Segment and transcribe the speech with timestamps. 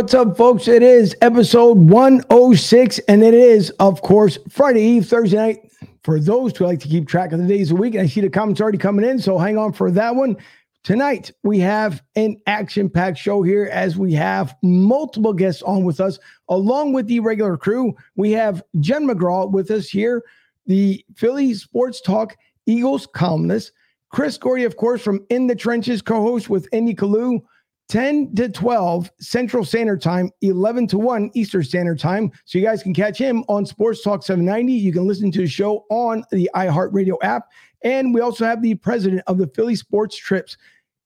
[0.00, 0.66] What's up, folks?
[0.66, 5.72] It is episode 106, and it is, of course, Friday Eve, Thursday night.
[6.04, 8.22] For those who like to keep track of the days of the week, I see
[8.22, 10.38] the comments already coming in, so hang on for that one.
[10.84, 16.00] Tonight, we have an action packed show here as we have multiple guests on with
[16.00, 17.94] us, along with the regular crew.
[18.16, 20.24] We have Jen McGraw with us here,
[20.64, 23.72] the Philly Sports Talk Eagles columnist.
[24.08, 27.42] Chris Gordy, of course, from In the Trenches, co host with Andy Kalu.
[27.90, 32.30] 10 to 12 Central Standard Time, 11 to 1 Eastern Standard Time.
[32.44, 34.72] So you guys can catch him on Sports Talk 790.
[34.72, 37.48] You can listen to the show on the iHeartRadio app.
[37.82, 40.56] And we also have the president of the Philly Sports Trips,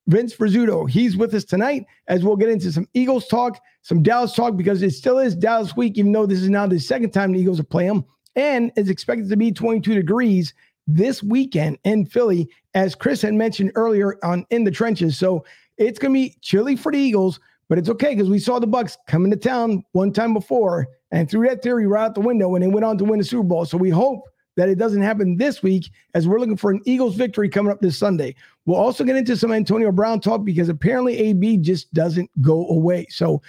[0.09, 0.89] Vince Rizzuto.
[0.89, 4.83] He's with us tonight as we'll get into some Eagles talk, some Dallas talk, because
[4.83, 7.59] it still is Dallas week, even though this is now the second time the Eagles
[7.59, 8.05] are playing them.
[8.37, 10.53] And it's expected to be 22 degrees
[10.87, 15.17] this weekend in Philly, as Chris had mentioned earlier on In the Trenches.
[15.17, 15.47] So
[15.78, 18.67] it's going to be chilly for the Eagles, but it's okay because we saw the
[18.67, 22.48] Bucs come into town one time before and threw that theory right out the window
[22.48, 23.64] when they went on to win the Super Bowl.
[23.64, 24.23] So we hope
[24.57, 27.80] that it doesn't happen this week as we're looking for an Eagles victory coming up
[27.80, 28.34] this Sunday.
[28.67, 33.07] We'll also get into some Antonio Brown talk because apparently AB just doesn't go away.
[33.11, 33.42] So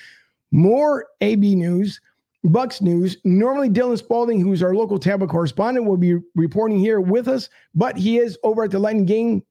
[0.51, 1.99] more AB news.
[2.45, 3.17] Bucs news.
[3.23, 7.97] Normally, Dylan Spalding, who's our local Tampa correspondent, will be reporting here with us, but
[7.97, 9.43] he is over at the Lightning game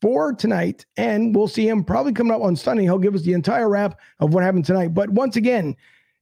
[0.00, 2.84] for tonight, and we'll see him probably coming up on Sunday.
[2.84, 4.94] He'll give us the entire wrap of what happened tonight.
[4.94, 5.76] But once again,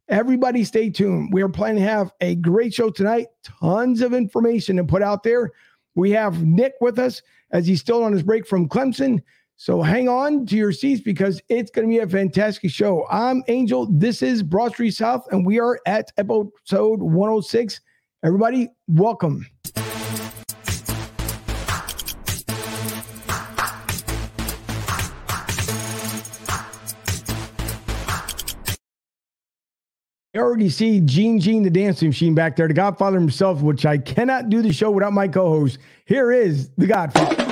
[0.08, 1.32] everybody stay tuned.
[1.32, 5.22] We are planning to have a great show tonight, tons of information to put out
[5.22, 5.50] there.
[5.94, 7.22] We have Nick with us
[7.52, 9.22] as he's still on his break from Clemson.
[9.56, 13.06] So hang on to your seats because it's going to be a fantastic show.
[13.10, 13.86] I'm Angel.
[13.90, 17.80] This is Broad Street South, and we are at episode 106.
[18.22, 19.46] Everybody, welcome.
[30.36, 33.96] I already see Gene Gene the dancing machine back there, the Godfather himself, which I
[33.96, 35.78] cannot do the show without my co-host.
[36.04, 37.42] Here is the Godfather.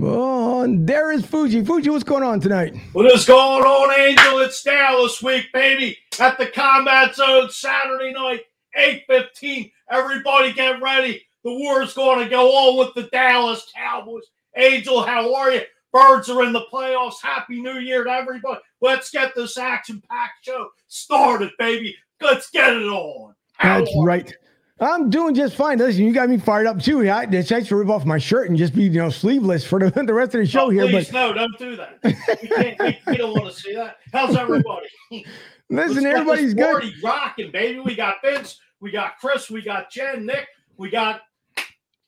[0.00, 1.62] Oh, there is Fuji.
[1.62, 2.74] Fuji, what's going on tonight?
[2.94, 4.38] What is going on, Angel?
[4.38, 5.98] It's Dallas week, baby.
[6.18, 8.40] At the Combat Zone Saturday night,
[8.78, 9.70] 8.15.
[9.90, 11.26] Everybody get ready.
[11.44, 14.24] The war is going to go on with the Dallas Cowboys.
[14.56, 15.60] Angel, how are you?
[15.92, 17.22] Birds are in the playoffs.
[17.22, 18.60] Happy New Year to everybody.
[18.80, 21.94] Let's get this action packed show started, baby.
[22.20, 23.34] Let's get it on.
[23.54, 24.32] How That's right.
[24.80, 25.78] I'm doing just fine.
[25.78, 27.08] Listen, you got me fired up too.
[27.08, 29.90] I just to rip off my shirt and just be, you know, sleeveless for the,
[30.04, 30.88] the rest of the show oh, here.
[30.88, 31.98] Please, but no, don't do that.
[32.02, 33.98] We, can't, we, we don't want to see that.
[34.12, 34.88] How's everybody?
[35.70, 36.92] Listen, everybody's good.
[37.02, 37.80] Rocking, baby.
[37.80, 41.22] We got Vince, we got Chris, we got Jen, Nick, we got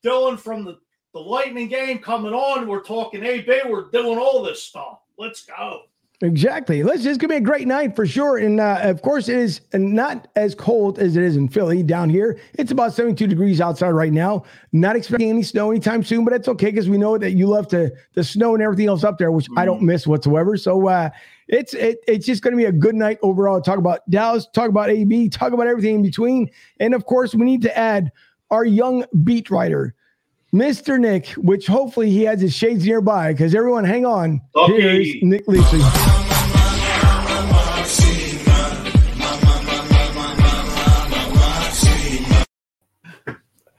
[0.05, 0.78] Dylan from the
[1.14, 2.66] the Lightning game coming on.
[2.69, 3.60] We're talking AB.
[3.66, 4.98] We're doing all this stuff.
[5.16, 5.82] Let's go.
[6.20, 6.82] Exactly.
[6.82, 7.04] Let's.
[7.04, 8.38] It's gonna be a great night for sure.
[8.38, 12.08] And uh, of course, it is not as cold as it is in Philly down
[12.08, 12.38] here.
[12.54, 14.44] It's about 72 degrees outside right now.
[14.72, 17.69] Not expecting any snow anytime soon, but it's okay because we know that you love
[17.69, 19.58] to the snow and everything else up there, which mm-hmm.
[19.58, 19.87] I don't mm-hmm.
[19.87, 20.56] miss whatsoever.
[20.56, 21.10] So uh,
[21.46, 23.60] it's it, it's just gonna be a good night overall.
[23.60, 24.49] Talk about Dallas.
[24.52, 25.28] Talk about AB.
[25.28, 26.50] Talk about everything in between.
[26.81, 28.10] And of course, we need to add
[28.50, 29.94] our young beat writer
[30.55, 31.01] Mr.
[31.01, 34.41] Nick, which hopefully he has his shades nearby because everyone hang on.
[34.55, 34.81] Okay.
[34.81, 35.81] Here's Nick Leachley.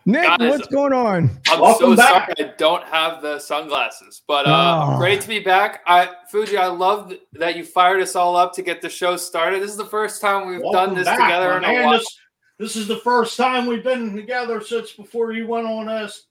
[0.08, 1.32] Nick, Guys, what's going on?
[1.50, 2.36] I'm Welcome so back.
[2.38, 4.98] sorry I don't have the sunglasses, but uh, oh.
[4.98, 5.82] great to be back.
[5.88, 9.64] I Fuji, I love that you fired us all up to get the show started.
[9.64, 11.94] This is the first time we've Welcome done this back, together in a while.
[11.94, 12.20] This,
[12.60, 16.26] this, is the first time we've been together since before you went on us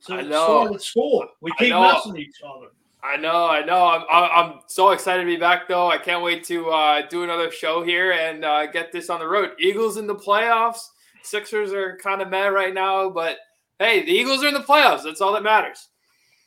[0.00, 0.76] so I know.
[0.78, 1.26] School.
[1.40, 2.68] We keep messing each other.
[3.02, 3.86] I know, I know.
[3.86, 5.90] I'm, I'm so excited to be back, though.
[5.90, 9.26] I can't wait to uh, do another show here and uh, get this on the
[9.26, 9.52] road.
[9.58, 10.88] Eagles in the playoffs.
[11.22, 13.38] Sixers are kind of mad right now, but
[13.78, 15.02] hey, the Eagles are in the playoffs.
[15.02, 15.88] That's all that matters.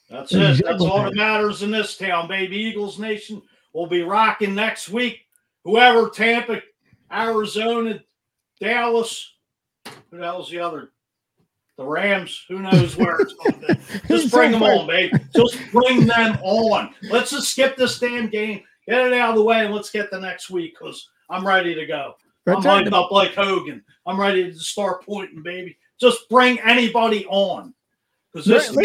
[0.10, 0.64] That's it.
[0.64, 2.58] That's all that matters in this town, baby.
[2.58, 3.42] Eagles Nation
[3.74, 5.22] will be rocking next week.
[5.64, 6.62] Whoever, Tampa,
[7.12, 8.00] Arizona,
[8.60, 9.34] Dallas,
[9.86, 10.92] who the hell's the other
[11.78, 14.08] the Rams, who knows where it's going to be.
[14.08, 15.12] Just bring them on, babe.
[15.36, 16.94] Just bring them on.
[17.04, 20.12] Let's just skip this damn game, get it out of the way, and let's get
[20.12, 22.14] the next week because I'm ready to go.
[22.46, 23.84] I'm hyped up like Hogan.
[24.06, 25.78] I'm ready to start pointing, baby.
[26.00, 27.74] Just bring anybody on.
[28.34, 28.75] Because this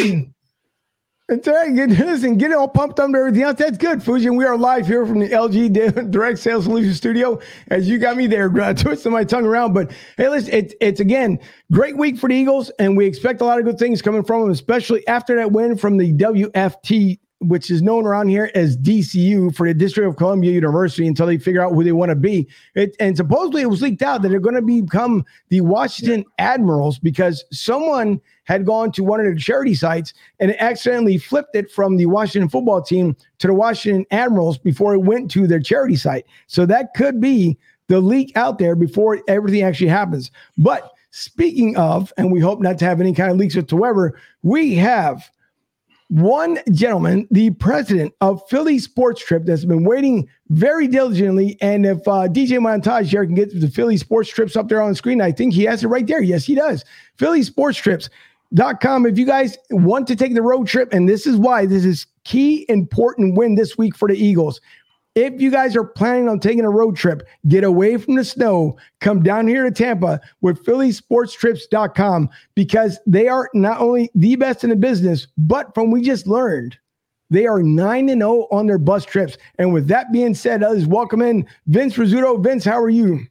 [1.28, 1.74] That's right.
[1.74, 3.58] Get, listen, get it all pumped up and everything else.
[3.58, 4.28] That's good, Fuji.
[4.28, 7.38] And We are live here from the LG Direct Sales Solution Studio.
[7.68, 9.74] As you got me there, uh, twisting my tongue around.
[9.74, 11.38] But hey, listen, it's it's again
[11.70, 14.42] great week for the Eagles, and we expect a lot of good things coming from
[14.42, 19.54] them, especially after that win from the WFT which is known around here as DCU
[19.54, 22.48] for the District of Columbia University until they figure out who they want to be.
[22.74, 26.98] It, and supposedly it was leaked out that they're going to become the Washington Admirals
[26.98, 31.96] because someone had gone to one of their charity sites and accidentally flipped it from
[31.96, 36.26] the Washington football team to the Washington Admirals before it went to their charity site.
[36.48, 37.56] So that could be
[37.86, 40.30] the leak out there before everything actually happens.
[40.56, 44.74] But speaking of, and we hope not to have any kind of leaks whatsoever, we
[44.74, 45.30] have
[46.08, 51.58] one gentleman, the president of Philly Sports Trip, that's been waiting very diligently.
[51.60, 54.90] And if uh, DJ Montage here can get the Philly Sports Trips up there on
[54.90, 56.22] the screen, I think he has it right there.
[56.22, 56.84] Yes, he does.
[57.16, 58.08] Philly Sports Trips.
[58.54, 59.04] Dot com.
[59.04, 62.06] If you guys want to take the road trip, and this is why this is
[62.24, 64.62] key important win this week for the Eagles.
[65.18, 68.76] If you guys are planning on taking a road trip, get away from the snow,
[69.00, 74.70] come down here to Tampa with PhillySportsTrips.com because they are not only the best in
[74.70, 76.78] the business, but from we just learned,
[77.30, 79.36] they are 9 and 0 on their bus trips.
[79.58, 82.40] And with that being said, let's welcome in Vince Rizzuto.
[82.40, 83.26] Vince, how are you?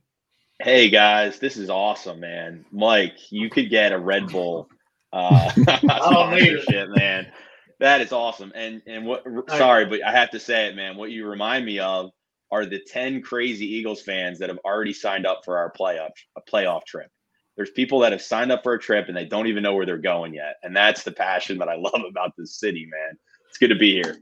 [0.59, 2.65] Hey guys, this is awesome, man.
[2.69, 4.67] Mike, you could get a Red Bull
[5.13, 7.31] uh sponsorship, man.
[7.79, 8.51] That is awesome.
[8.55, 10.97] And and what sorry, but I have to say it, man.
[10.97, 12.11] What you remind me of
[12.51, 16.41] are the 10 crazy Eagles fans that have already signed up for our playoff a
[16.41, 17.09] playoff trip.
[17.55, 19.85] There's people that have signed up for a trip and they don't even know where
[19.85, 20.55] they're going yet.
[20.63, 23.17] And that's the passion that I love about this city, man.
[23.49, 24.17] It's good to be here.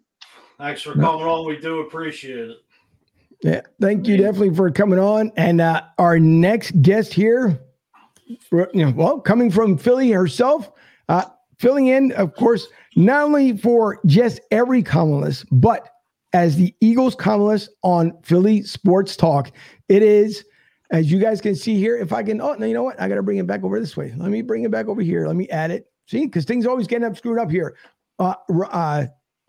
[0.57, 1.45] Thanks for coming on.
[1.45, 2.57] We do appreciate it.
[3.41, 5.31] Yeah, thank you definitely for coming on.
[5.35, 7.59] And uh, our next guest here,
[8.25, 10.71] you know, well, coming from Philly herself,
[11.09, 11.25] uh,
[11.59, 15.89] filling in, of course, not only for just every columnist, but
[16.35, 19.51] as the Eagles columnist on Philly Sports Talk.
[19.87, 20.43] It is,
[20.91, 22.99] as you guys can see here, if I can, oh, no, you know what?
[22.99, 24.13] I got to bring it back over this way.
[24.17, 25.27] Let me bring it back over here.
[25.27, 25.89] Let me add it.
[26.07, 27.77] See, because things always getting up screwed up here.
[28.19, 28.33] Uh,
[28.69, 29.05] uh,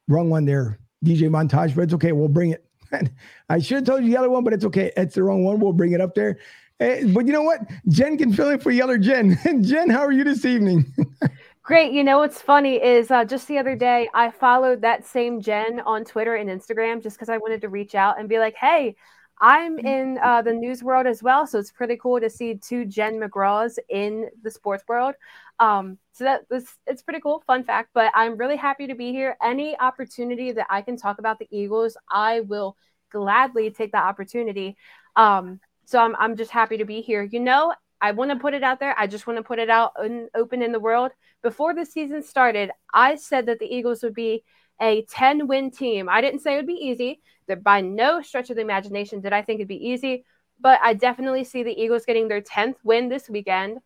[0.06, 2.12] wrong one there, DJ Montage, but it's okay.
[2.12, 2.64] We'll bring it.
[3.48, 4.92] I should have told you the other one, but it's okay.
[4.96, 5.58] It's the wrong one.
[5.58, 6.38] We'll bring it up there.
[6.78, 7.60] Eh, but you know what?
[7.88, 9.38] Jen can fill in for the other Jen.
[9.62, 10.84] Jen, how are you this evening?
[11.66, 11.92] Great.
[11.92, 15.80] You know what's funny is uh, just the other day I followed that same Jen
[15.80, 18.94] on Twitter and Instagram just because I wanted to reach out and be like, "Hey,
[19.40, 22.84] I'm in uh, the news world as well, so it's pretty cool to see two
[22.84, 25.16] Jen McGraws in the sports world."
[25.58, 27.90] Um, so that was it's pretty cool, fun fact.
[27.94, 29.36] But I'm really happy to be here.
[29.42, 32.76] Any opportunity that I can talk about the Eagles, I will
[33.10, 34.76] gladly take that opportunity.
[35.16, 37.24] Um, so I'm I'm just happy to be here.
[37.24, 38.94] You know, I want to put it out there.
[38.98, 41.12] I just want to put it out and open in the world.
[41.42, 44.44] Before the season started, I said that the Eagles would be
[44.80, 46.08] a 10 win team.
[46.08, 47.20] I didn't say it would be easy.
[47.48, 50.24] That by no stretch of the imagination did I think it'd be easy,
[50.60, 53.78] but I definitely see the Eagles getting their 10th win this weekend.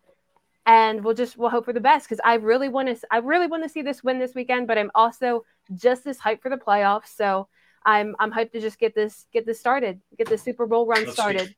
[0.67, 3.47] And we'll just we'll hope for the best because I really want to I really
[3.47, 6.57] want to see this win this weekend, but I'm also just as hyped for the
[6.57, 7.09] playoffs.
[7.17, 7.49] So
[7.85, 11.05] I'm I'm hyped to just get this get this started, get the Super Bowl run
[11.05, 11.55] Let's started.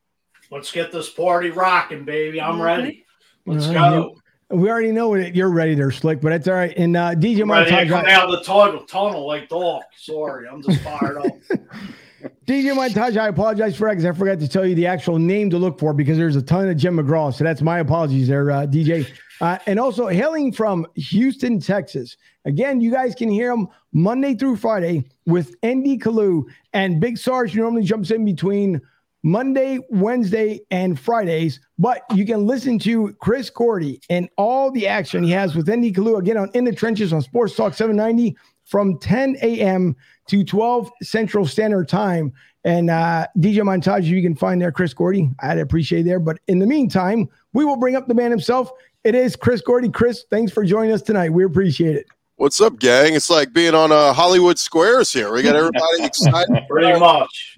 [0.53, 2.39] Let's get this party rocking, baby.
[2.39, 3.07] I'm ready.
[3.47, 4.15] Let's go.
[4.51, 6.71] We already know that you're ready there, Slick, but it's all right.
[6.77, 7.71] And uh, DJ Montage.
[7.71, 9.81] Ready to come out of the tunnel, tunnel like dog.
[9.97, 11.25] Sorry, I'm just fired up.
[12.45, 15.49] DJ Montage, I apologize for that because I forgot to tell you the actual name
[15.49, 17.33] to look for because there's a ton of Jim McGraw.
[17.33, 19.11] So that's my apologies there, uh, DJ.
[19.41, 22.15] Uh, and also hailing from Houston, Texas.
[22.45, 27.55] Again, you guys can hear him Monday through Friday with Andy Kalu and Big Sarge
[27.55, 28.79] normally jumps in between
[29.23, 31.59] Monday, Wednesday, and Fridays.
[31.79, 35.91] But you can listen to Chris Gordy and all the action he has with Andy
[35.91, 39.95] Kalu again on In the Trenches on Sports Talk 790 from 10 a.m.
[40.27, 42.33] to 12 Central Standard Time.
[42.65, 45.29] And uh, DJ Montage, you can find there Chris Gordy.
[45.41, 46.19] I'd appreciate there.
[46.19, 48.71] But in the meantime, we will bring up the man himself.
[49.03, 49.89] It is Chris Gordy.
[49.89, 51.29] Chris, thanks for joining us tonight.
[51.29, 52.07] We appreciate it.
[52.37, 53.13] What's up, gang?
[53.13, 55.31] It's like being on uh, Hollywood Squares here.
[55.31, 56.63] We got everybody excited.
[56.69, 57.52] Pretty much.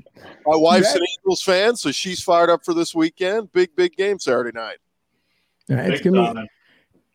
[0.45, 3.51] My wife's an Eagles fan, so she's fired up for this weekend.
[3.51, 4.77] Big, big game Saturday night.
[5.67, 6.47] Yeah, it's gonna be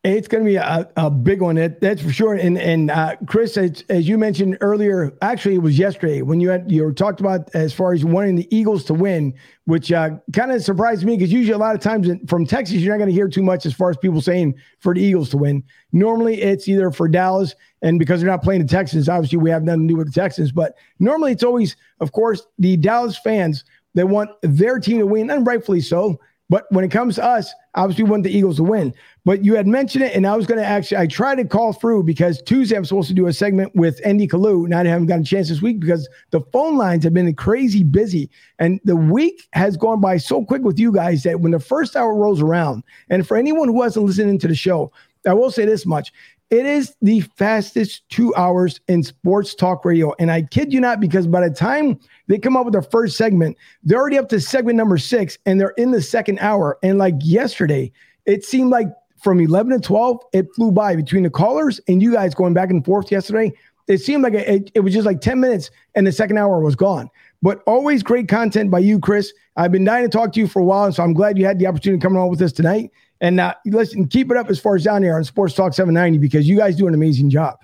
[0.03, 1.57] it's going to be a, a big one.
[1.57, 2.35] That, that's for sure.
[2.35, 6.49] And and uh, Chris, as, as you mentioned earlier, actually it was yesterday when you
[6.49, 9.35] had you talked about as far as wanting the Eagles to win,
[9.67, 12.95] which uh, kind of surprised me because usually a lot of times from Texas you're
[12.95, 15.37] not going to hear too much as far as people saying for the Eagles to
[15.37, 15.63] win.
[15.93, 19.65] Normally it's either for Dallas, and because they're not playing the Texans, obviously we have
[19.65, 20.51] nothing to do with the Texans.
[20.51, 23.65] But normally it's always, of course, the Dallas fans
[23.95, 26.19] that want their team to win, and rightfully so
[26.51, 28.93] But when it comes to us, obviously we want the Eagles to win.
[29.25, 31.73] But you had mentioned it, and I was going to actually, I tried to call
[31.73, 34.67] through because Tuesday I'm supposed to do a segment with Andy Kalu.
[34.67, 37.85] Now I haven't gotten a chance this week because the phone lines have been crazy
[37.85, 38.29] busy.
[38.59, 41.95] And the week has gone by so quick with you guys that when the first
[41.95, 44.93] hour rolls around, and for anyone who hasn't listened to the show,
[45.27, 46.13] I will say this much.
[46.51, 50.13] It is the fastest two hours in sports talk radio.
[50.19, 53.17] And I kid you not, because by the time they come up with their first
[53.17, 56.77] segment, they're already up to segment number six and they're in the second hour.
[56.83, 57.93] And like yesterday,
[58.27, 58.89] it seemed like
[59.23, 62.71] from 11 to 12, it flew by between the callers and you guys going back
[62.71, 63.53] and forth yesterday.
[63.87, 66.75] It seemed like it, it was just like 10 minutes and the second hour was
[66.75, 67.11] gone.
[67.43, 69.33] But always great content by you, Chris.
[69.57, 71.47] I've been dying to talk to you for a while, and so I'm glad you
[71.47, 72.91] had the opportunity to come on with us tonight.
[73.21, 76.19] And uh, listen, keep it up as far as down there on Sports Talk 790
[76.19, 77.59] because you guys do an amazing job.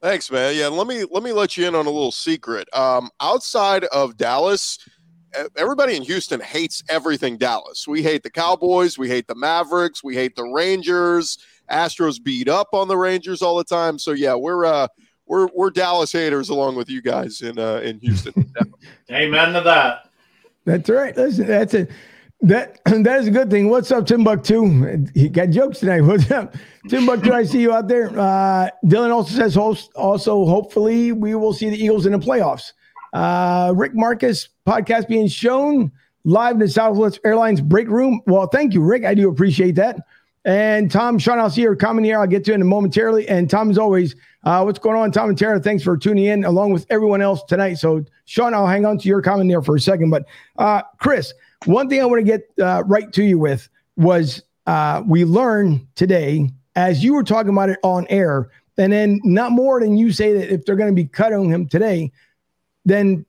[0.00, 0.56] Thanks, man.
[0.56, 2.68] Yeah, let me let me let you in on a little secret.
[2.74, 4.78] Um, outside of Dallas,
[5.56, 7.86] everybody in Houston hates everything Dallas.
[7.86, 11.38] We hate the Cowboys, we hate the Mavericks, we hate the Rangers.
[11.70, 13.98] Astros beat up on the Rangers all the time.
[13.98, 14.88] So yeah, we're uh
[15.32, 18.52] we're we're Dallas haters along with you guys in uh in Houston.
[19.10, 20.10] Amen to that.
[20.66, 21.16] That's right.
[21.16, 21.90] Listen, that's it.
[22.42, 23.70] That that is a good thing.
[23.70, 25.06] What's up, Timbuktu?
[25.14, 26.00] He got jokes tonight.
[26.02, 26.54] What's up,
[26.86, 27.32] Timbuktu?
[27.32, 28.08] I see you out there.
[28.10, 32.72] Uh, Dylan also says, host, also hopefully we will see the Eagles in the playoffs.
[33.14, 35.90] Uh, Rick Marcus podcast being shown
[36.24, 38.20] live in the Southwest Airlines break room.
[38.26, 39.06] Well, thank you, Rick.
[39.06, 39.96] I do appreciate that.
[40.44, 42.18] And Tom, Sean, I'll see your comment here.
[42.18, 43.28] I'll get to it in momentarily.
[43.28, 45.60] And Tom, as always, uh, what's going on, Tom and Tara?
[45.60, 47.74] Thanks for tuning in along with everyone else tonight.
[47.74, 50.10] So, Sean, I'll hang on to your comment there for a second.
[50.10, 50.24] But
[50.58, 51.32] uh, Chris,
[51.64, 55.86] one thing I want to get uh, right to you with was uh, we learned
[55.94, 60.12] today, as you were talking about it on air, and then not more than you
[60.12, 62.10] say that if they're going to be cutting him today,
[62.84, 63.24] then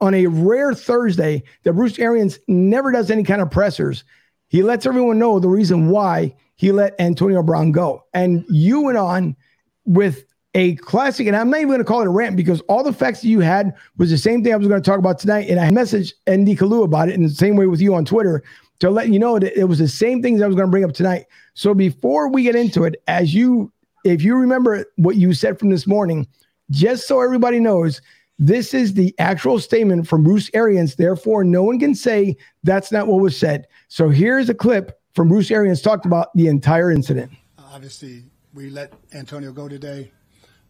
[0.00, 4.04] on a rare Thursday that Bruce Arians never does any kind of pressers.
[4.48, 8.04] He lets everyone know the reason why he let Antonio Brown go.
[8.14, 9.36] And you went on
[9.84, 10.25] with
[10.56, 12.92] a classic, and I'm not even going to call it a rant because all the
[12.92, 15.50] facts that you had was the same thing I was going to talk about tonight.
[15.50, 18.42] And I messaged Andy Kalu about it in the same way with you on Twitter
[18.78, 20.84] to let you know that it was the same things I was going to bring
[20.84, 21.26] up tonight.
[21.52, 23.70] So before we get into it, as you,
[24.04, 26.26] if you remember what you said from this morning,
[26.70, 28.00] just so everybody knows,
[28.38, 30.96] this is the actual statement from Bruce Arians.
[30.96, 33.66] Therefore, no one can say that's not what was said.
[33.88, 37.30] So here's a clip from Bruce Arians talked about the entire incident.
[37.58, 40.12] Obviously, we let Antonio go today.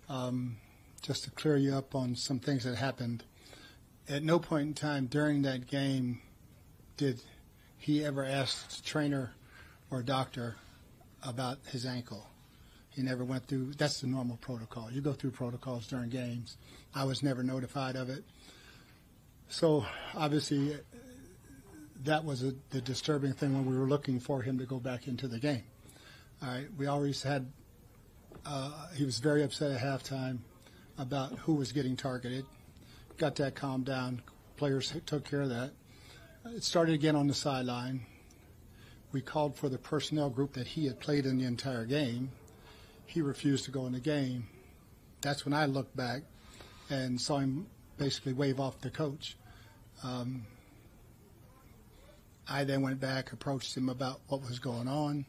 [0.08, 0.56] Um,
[1.02, 3.22] just to clear you up on some things that happened.
[4.08, 6.20] At no point in time during that game
[6.96, 7.20] did
[7.78, 9.32] he ever ask trainer
[9.90, 10.56] or doctor
[11.22, 12.26] about his ankle.
[12.90, 13.75] He never went through.
[13.75, 14.90] That's the normal protocol.
[14.90, 16.56] You go through protocols during games.
[16.94, 18.25] I was never notified of it.
[19.48, 20.76] So obviously,
[22.04, 25.06] that was a, the disturbing thing when we were looking for him to go back
[25.06, 25.64] into the game.
[26.42, 27.52] All right, we always had
[28.46, 30.38] uh, he was very upset at halftime
[30.98, 32.44] about who was getting targeted.
[33.18, 34.22] Got that calmed down.
[34.56, 35.72] Players took care of that.
[36.46, 38.06] It started again on the sideline.
[39.12, 42.30] We called for the personnel group that he had played in the entire game.
[43.06, 44.46] He refused to go in the game.
[45.22, 46.22] That's when I looked back
[46.88, 47.66] and saw him
[47.98, 49.36] basically wave off the coach.
[50.04, 50.46] Um,
[52.48, 55.24] I then went back, approached him about what was going on.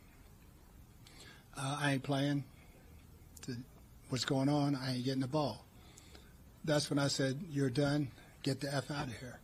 [1.57, 2.43] Uh, I ain't playing
[4.09, 4.75] what's going on?
[4.75, 5.65] I ain't getting the ball.
[6.65, 8.09] That's when I said, "You're done.
[8.43, 9.39] Get the f out of here."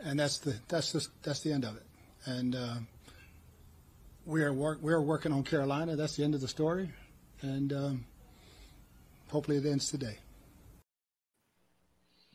[0.00, 1.86] And that's the that's just that's the end of it.
[2.26, 2.74] And uh,
[4.26, 5.96] we're work we're working on Carolina.
[5.96, 6.90] That's the end of the story,
[7.42, 8.04] and um,
[9.28, 10.18] hopefully it ends today.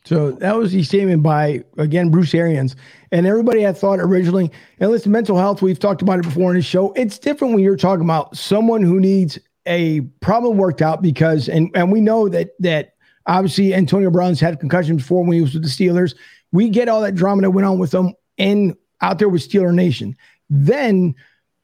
[0.04, 2.76] So that was the statement by again Bruce Arians,
[3.10, 4.52] and everybody had thought originally.
[4.78, 5.62] And listen, mental health.
[5.62, 6.92] We've talked about it before in the show.
[6.92, 11.70] It's different when you're talking about someone who needs a problem worked out because and
[11.74, 12.94] and we know that that
[13.26, 16.14] obviously Antonio Brown's had concussions before when he was with the Steelers.
[16.52, 19.74] We get all that drama that went on with him in out there with Steeler
[19.74, 20.16] Nation.
[20.48, 21.14] Then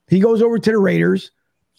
[0.09, 1.31] he goes over to the Raiders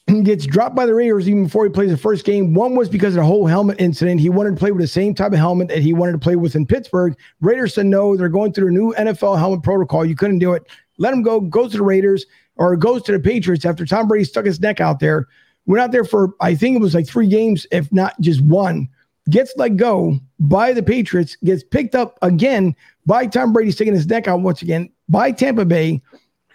[0.08, 2.54] and gets dropped by the Raiders even before he plays the first game.
[2.54, 4.20] One was because of the whole helmet incident.
[4.20, 6.36] He wanted to play with the same type of helmet that he wanted to play
[6.36, 7.16] with in Pittsburgh.
[7.42, 10.06] Raiders said no, they're going through a new NFL helmet protocol.
[10.06, 10.64] You couldn't do it.
[10.98, 12.26] Let him go, goes to the Raiders
[12.56, 15.28] or goes to the Patriots after Tom Brady stuck his neck out there
[15.66, 18.90] went out there for I think it was like three games, if not just one.
[19.30, 24.08] Gets let go by the Patriots, gets picked up again by Tom Brady sticking his
[24.08, 26.02] neck out once again by Tampa Bay,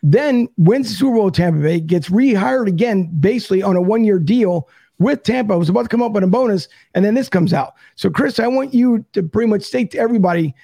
[0.02, 4.18] then wins the Super Bowl Tampa Bay, gets rehired again, basically on a one year
[4.18, 5.56] deal with Tampa.
[5.56, 7.74] was about to come up with a bonus, and then this comes out.
[7.96, 10.54] So, Chris, I want you to pretty much state to everybody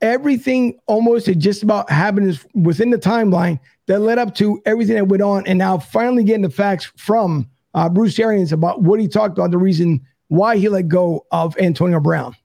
[0.00, 5.06] everything almost had just about happened within the timeline that led up to everything that
[5.06, 5.46] went on.
[5.46, 9.50] And now finally getting the facts from uh, Bruce Arians about what he talked about,
[9.50, 12.36] the reason why he let go of Antonio Brown.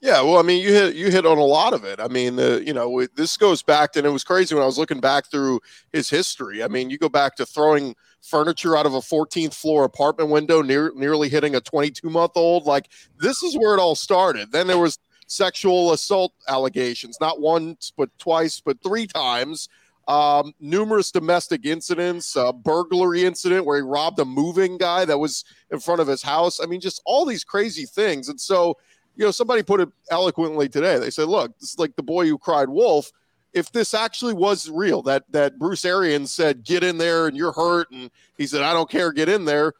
[0.00, 1.98] Yeah, well, I mean, you hit you hit on a lot of it.
[1.98, 4.78] I mean, the you know this goes back, and it was crazy when I was
[4.78, 5.60] looking back through
[5.92, 6.62] his history.
[6.62, 10.62] I mean, you go back to throwing furniture out of a 14th floor apartment window,
[10.62, 12.64] near, nearly hitting a 22 month old.
[12.64, 14.52] Like this is where it all started.
[14.52, 19.68] Then there was sexual assault allegations, not once but twice, but three times.
[20.08, 25.44] Um, numerous domestic incidents, a burglary incident where he robbed a moving guy that was
[25.70, 26.60] in front of his house.
[26.60, 28.30] I mean, just all these crazy things.
[28.30, 28.78] And so
[29.18, 30.98] you know, somebody put it eloquently today.
[30.98, 33.10] They said, look, this is like the boy who cried wolf.
[33.52, 37.52] If this actually was real, that that Bruce Arians said, get in there and you're
[37.52, 39.72] hurt, and he said, I don't care, get in there.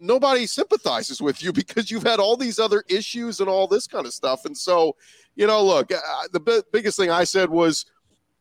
[0.00, 4.06] Nobody sympathizes with you because you've had all these other issues and all this kind
[4.06, 4.46] of stuff.
[4.46, 4.96] And so,
[5.36, 5.98] you know, look, uh,
[6.32, 7.84] the b- biggest thing I said was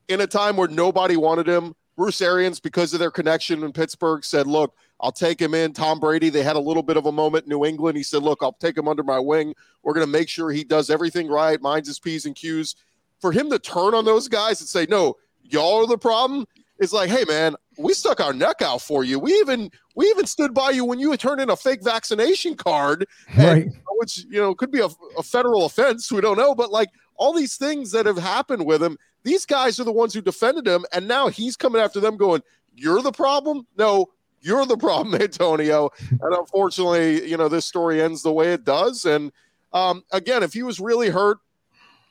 [0.07, 4.23] in a time where nobody wanted him, Bruce Arians, because of their connection in Pittsburgh,
[4.23, 5.73] said, look, I'll take him in.
[5.73, 7.97] Tom Brady, they had a little bit of a moment in New England.
[7.97, 9.53] He said, Look, I'll take him under my wing.
[9.81, 12.75] We're going to make sure he does everything right, minds his P's and Q's.
[13.19, 16.45] For him to turn on those guys and say, No, y'all are the problem,
[16.79, 19.19] it's like, hey man, we stuck our neck out for you.
[19.19, 22.55] We even we even stood by you when you had turned in a fake vaccination
[22.55, 23.05] card,
[23.37, 23.65] right?
[23.65, 26.11] And, which you know could be a, a federal offense.
[26.11, 29.79] We don't know, but like all these things that have happened with him, these guys
[29.79, 32.41] are the ones who defended him, and now he's coming after them, going,
[32.75, 34.09] "You're the problem." No,
[34.43, 35.89] you're the problem, Antonio.
[36.09, 39.05] And unfortunately, you know, this story ends the way it does.
[39.05, 39.31] And
[39.71, 41.39] um, again, if he was really hurt,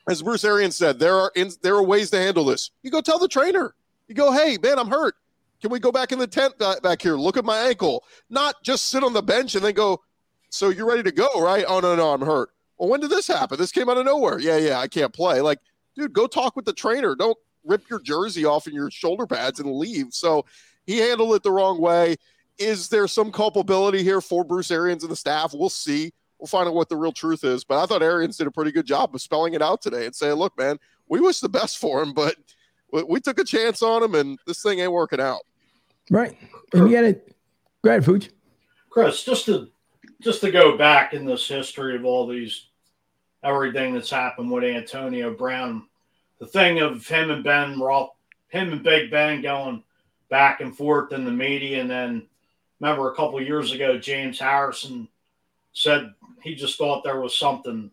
[0.09, 2.71] as Bruce Arians said, there are in, there are ways to handle this.
[2.83, 3.75] You go tell the trainer.
[4.09, 5.15] You go, hey man, I'm hurt.
[5.61, 7.15] Can we go back in the tent back here?
[7.15, 8.03] Look at my ankle.
[8.29, 10.01] Not just sit on the bench and then go.
[10.49, 11.65] So you're ready to go, right?
[11.69, 12.51] Oh no, no, I'm hurt.
[12.79, 13.59] Well, when did this happen?
[13.59, 14.41] This came out of nowhere.
[14.41, 15.41] Yeah, yeah, I can't play.
[15.41, 15.61] Like,
[15.97, 17.15] dude, go talk with the trainer.
[17.15, 20.09] Don't rip your jersey off and your shoulder pads and leave.
[20.11, 20.45] So
[20.85, 22.17] he handled it the wrong way.
[22.59, 25.55] Is there some culpability here for Bruce Arians and the staff?
[25.55, 26.13] We'll see.
[26.39, 27.65] We'll find out what the real truth is.
[27.65, 30.15] But I thought Arians did a pretty good job of spelling it out today and
[30.15, 30.79] saying, look, man,
[31.09, 32.37] we wish the best for him, but
[32.93, 35.43] we, we took a chance on him and this thing ain't working out.
[36.11, 36.37] Right.
[36.73, 37.35] And you got it.
[37.85, 38.31] Go ahead, Fuji.
[38.91, 39.69] Chris, just to
[40.21, 42.69] just to go back in this history of all these
[43.43, 45.87] everything that's happened with Antonio Brown,
[46.39, 48.11] the thing of him and Ben Roth,
[48.49, 49.83] him and Big Ben going
[50.29, 51.81] back and forth in the media.
[51.81, 52.27] And then
[52.81, 55.09] remember a couple years ago, James Harrison
[55.73, 57.91] said he just thought there was something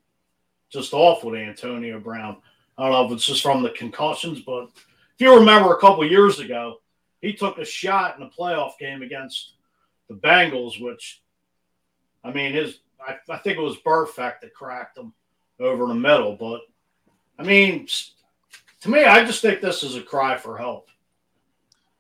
[0.70, 2.38] just off with Antonio Brown.
[2.78, 6.06] I don't know if it's just from the concussions, but if you remember a couple
[6.06, 6.80] years ago,
[7.22, 9.54] he took a shot in a playoff game against
[10.08, 11.22] the Bengals, which
[12.24, 15.14] I mean, his I, I think it was Burfict that cracked him
[15.60, 16.36] over the middle.
[16.36, 16.62] But
[17.38, 17.88] I mean,
[18.82, 20.90] to me, I just think this is a cry for help.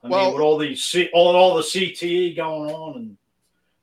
[0.04, 3.18] I well, mean, with all these all, all the CTE going on, and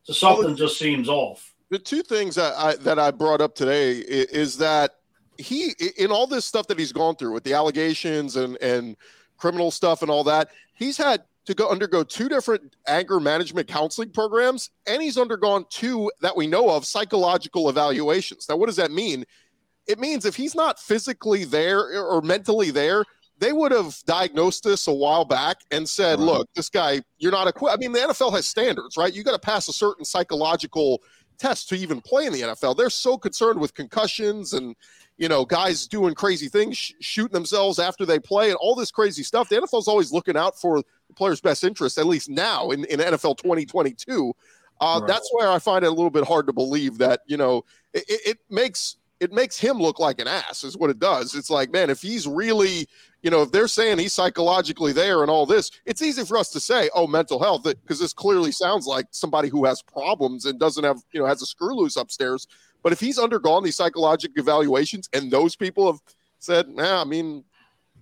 [0.05, 1.55] so something well, just seems off.
[1.71, 4.97] The two things that I that I brought up today is that
[5.39, 8.97] he in all this stuff that he's gone through with the allegations and and
[9.37, 14.11] criminal stuff and all that, he's had to go undergo two different anger management counseling
[14.11, 18.49] programs, and he's undergone two that we know of psychological evaluations.
[18.49, 19.25] Now, what does that mean?
[19.87, 23.05] It means if he's not physically there or mentally there,
[23.39, 26.25] they would have diagnosed this a while back and said, right.
[26.25, 27.75] look, this guy, you're not equipped.
[27.75, 29.13] I mean, the NFL has standards, right?
[29.13, 31.03] You got to pass a certain psychological
[31.39, 32.77] test to even play in the NFL.
[32.77, 34.75] They're so concerned with concussions and,
[35.19, 38.91] you know, guys doing crazy things, sh- shooting themselves after they play and all this
[38.91, 39.51] crazy stuff.
[39.51, 43.01] The NFL's always looking out for the player's best interest, at least now in, in
[43.01, 44.33] NFL 2022.
[44.81, 45.07] Uh, right.
[45.07, 48.05] That's where I find it a little bit hard to believe that, you know, it,
[48.09, 51.35] it makes it makes him look like an ass is what it does.
[51.35, 52.87] It's like man if he's really
[53.23, 56.51] you know if they're saying he's psychologically there and all this it's easy for us
[56.51, 60.61] to say oh mental health because this clearly sounds like somebody who has problems and
[60.61, 62.47] doesn't have you know has a screw loose upstairs.
[62.83, 66.01] But if he's undergone these psychological evaluations and those people have
[66.39, 67.45] said nah, i mean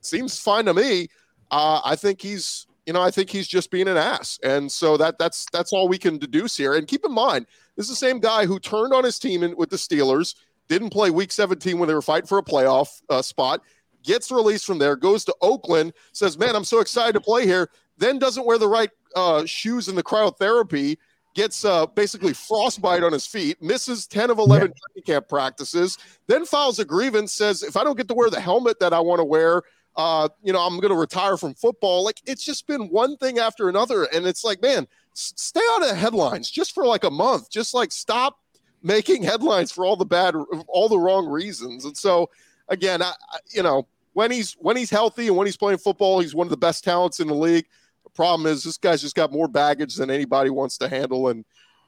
[0.01, 1.09] seems fine to me
[1.51, 4.39] uh, i think he's you know i think he's just being an ass.
[4.43, 6.75] And so that that's that's all we can deduce here.
[6.75, 7.47] And keep in mind
[7.77, 10.35] this is the same guy who turned on his team in, with the steelers
[10.69, 13.63] didn't play week 17 when they were fighting for a playoff uh, spot,
[14.03, 17.71] gets released from there, goes to Oakland, says, Man, I'm so excited to play here,
[17.99, 20.97] then doesn't wear the right uh, shoes in the cryotherapy,
[21.35, 25.03] gets uh, basically frostbite on his feet, misses 10 of 11 yeah.
[25.03, 28.79] camp practices, then files a grievance, says, If I don't get to wear the helmet
[28.81, 29.63] that I want to wear,
[29.97, 32.05] uh, you know, I'm going to retire from football.
[32.05, 34.05] Like it's just been one thing after another.
[34.05, 37.51] And it's like, man, stay out of the headlines just for like a month.
[37.51, 38.39] Just like stop
[38.85, 40.37] making headlines for all the bad,
[40.69, 41.87] all the wrong reasons.
[41.87, 42.31] And so,
[42.69, 43.13] again, I,
[43.51, 46.51] you know, when he's when he's healthy and when he's playing football, he's one of
[46.51, 47.67] the best talents in the league.
[48.05, 51.29] The problem is this guy's just got more baggage than anybody wants to handle.
[51.29, 51.45] And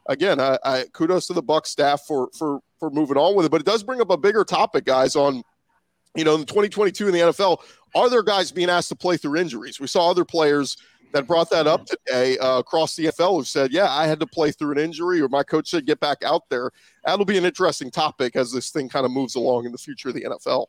[0.07, 3.49] again, I, I kudos to the Buck staff for for for moving on with it.
[3.49, 5.43] But it does bring up a bigger topic, guys, on
[6.15, 7.59] you know, in 2022 in the NFL,
[7.95, 9.79] are there guys being asked to play through injuries?
[9.79, 10.77] We saw other players
[11.13, 14.27] that brought that up today uh, across the NFL who said, Yeah, I had to
[14.27, 16.71] play through an injury, or my coach said, Get back out there.
[17.05, 20.09] That'll be an interesting topic as this thing kind of moves along in the future
[20.09, 20.67] of the NFL.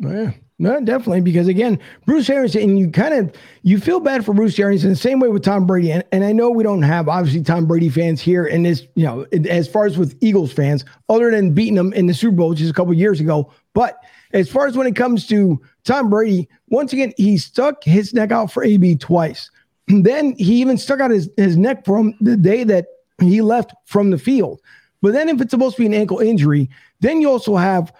[0.00, 1.20] Yeah, no, definitely.
[1.22, 4.90] Because again, Bruce Arians, and you kind of you feel bad for Bruce Arians in
[4.90, 5.90] the same way with Tom Brady.
[5.90, 9.04] And, and I know we don't have obviously Tom Brady fans here, and this, you
[9.04, 12.54] know, as far as with Eagles fans, other than beating them in the Super Bowl,
[12.54, 13.52] just a couple years ago.
[13.74, 13.98] But
[14.32, 18.30] as far as when it comes to Tom Brady, once again, he stuck his neck
[18.30, 19.50] out for AB twice.
[19.88, 22.86] then he even stuck out his, his neck from the day that
[23.20, 24.60] he left from the field.
[25.00, 26.68] But then if it's supposed to be an ankle injury,
[27.00, 27.92] then you also have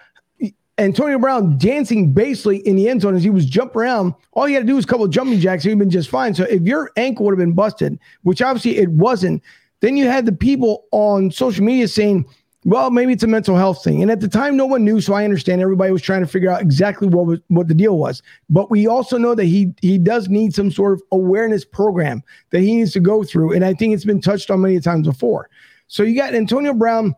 [0.77, 4.13] Antonio Brown dancing basically in the end zone as he was jumping around.
[4.33, 6.35] All he had to do was a couple of jumping jacks, he'd been just fine.
[6.35, 9.41] So if your ankle would have been busted, which obviously it wasn't,
[9.79, 12.25] then you had the people on social media saying,
[12.65, 14.01] well, maybe it's a mental health thing.
[14.01, 14.99] And at the time, no one knew.
[14.99, 17.97] So I understand everybody was trying to figure out exactly what was what the deal
[17.97, 18.21] was.
[18.49, 22.59] But we also know that he he does need some sort of awareness program that
[22.59, 23.53] he needs to go through.
[23.53, 25.49] And I think it's been touched on many times before.
[25.87, 27.15] So you got Antonio Brown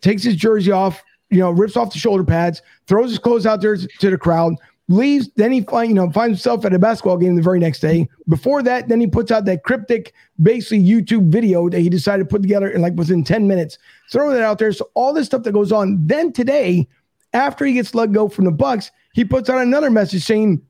[0.00, 3.60] takes his jersey off, you know, rips off the shoulder pads, throws his clothes out
[3.60, 4.54] there to the crowd,
[4.90, 5.30] leaves.
[5.36, 8.08] Then he find, you know finds himself at a basketball game the very next day.
[8.28, 12.28] Before that, then he puts out that cryptic, basically YouTube video that he decided to
[12.28, 13.78] put together in like within ten minutes.
[14.10, 14.72] Throw that out there.
[14.72, 15.98] So all this stuff that goes on.
[16.06, 16.88] Then today,
[17.32, 20.60] after he gets let go from the Bucs, he puts out another message saying,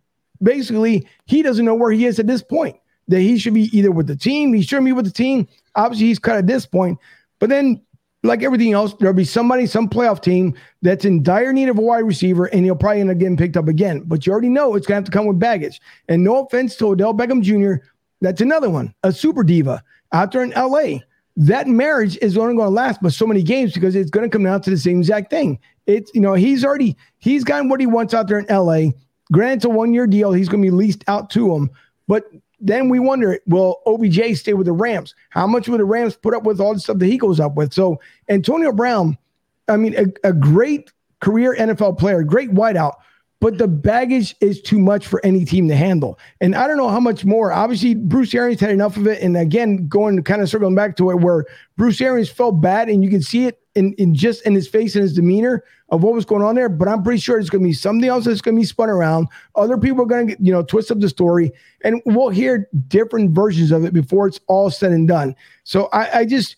[0.43, 2.77] basically, he doesn't know where he is at this point.
[3.09, 5.49] That he should be either with the team, he shouldn't be with the team.
[5.75, 6.99] Obviously, he's cut at this point.
[7.41, 7.83] But then
[8.23, 11.81] like everything else, there'll be somebody, some playoff team that's in dire need of a
[11.81, 14.01] wide receiver, and he'll probably end up getting picked up again.
[14.01, 15.81] But you already know it's going to have to come with baggage.
[16.09, 17.85] And no offense to Odell Beckham Jr.,
[18.21, 20.99] that's another one, a super diva out there in LA.
[21.37, 24.33] That marriage is only going to last but so many games because it's going to
[24.33, 25.59] come down to the same exact thing.
[25.87, 28.91] It's, you know, he's already, he's gotten what he wants out there in LA.
[29.33, 30.33] Granted, it's a one year deal.
[30.33, 31.71] He's going to be leased out to him.
[32.07, 32.25] But
[32.61, 35.15] then we wonder, will OBJ stay with the Rams?
[35.31, 37.55] How much will the Rams put up with all the stuff that he goes up
[37.55, 37.73] with?
[37.73, 39.17] So Antonio Brown,
[39.69, 42.95] I mean, a, a great career NFL player, great wideout,
[43.41, 46.19] but the baggage is too much for any team to handle.
[46.43, 47.53] And I don't know how much more.
[47.53, 49.23] Obviously, Bruce Arians had enough of it.
[49.23, 53.03] And again, going kind of circling back to it where Bruce Arians felt bad and
[53.03, 56.13] you can see it in, in just in his face and his demeanor of what
[56.13, 56.69] was going on there.
[56.69, 58.91] But I'm pretty sure it's going to be something else that's going to be spun
[58.91, 59.29] around.
[59.57, 61.51] Other people are going to, you know, twist up the story,
[61.83, 65.35] and we'll hear different versions of it before it's all said and done.
[65.65, 66.57] So I, I just.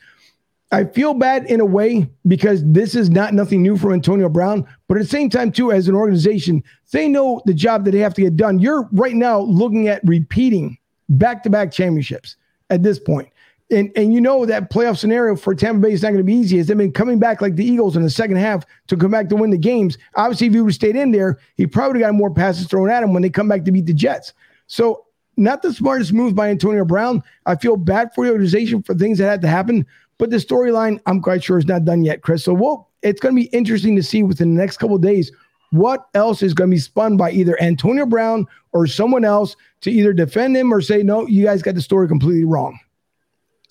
[0.72, 4.66] I feel bad in a way because this is not nothing new for Antonio Brown,
[4.88, 7.98] but at the same time, too, as an organization, they know the job that they
[7.98, 8.58] have to get done.
[8.58, 10.78] You're right now looking at repeating
[11.10, 12.36] back to back championships
[12.70, 13.28] at this point
[13.72, 16.34] and and you know that playoff scenario for Tampa Bay is not going to be
[16.34, 16.58] easy.
[16.58, 19.28] As they've been coming back like the Eagles in the second half to come back
[19.30, 19.98] to win the games.
[20.14, 23.12] Obviously, if he would stayed in there, he probably got more passes thrown at him
[23.12, 24.34] when they come back to beat the Jets.
[24.66, 25.06] So,
[25.36, 27.22] not the smartest move by Antonio Brown.
[27.46, 29.86] I feel bad for the organization for things that had to happen,
[30.22, 32.44] but the storyline I'm quite sure is not done yet, Chris.
[32.44, 35.32] So, well, it's going to be interesting to see within the next couple days
[35.70, 39.90] what else is going to be spun by either Antonio Brown or someone else to
[39.90, 42.78] either defend him or say, no, you guys got the story completely wrong.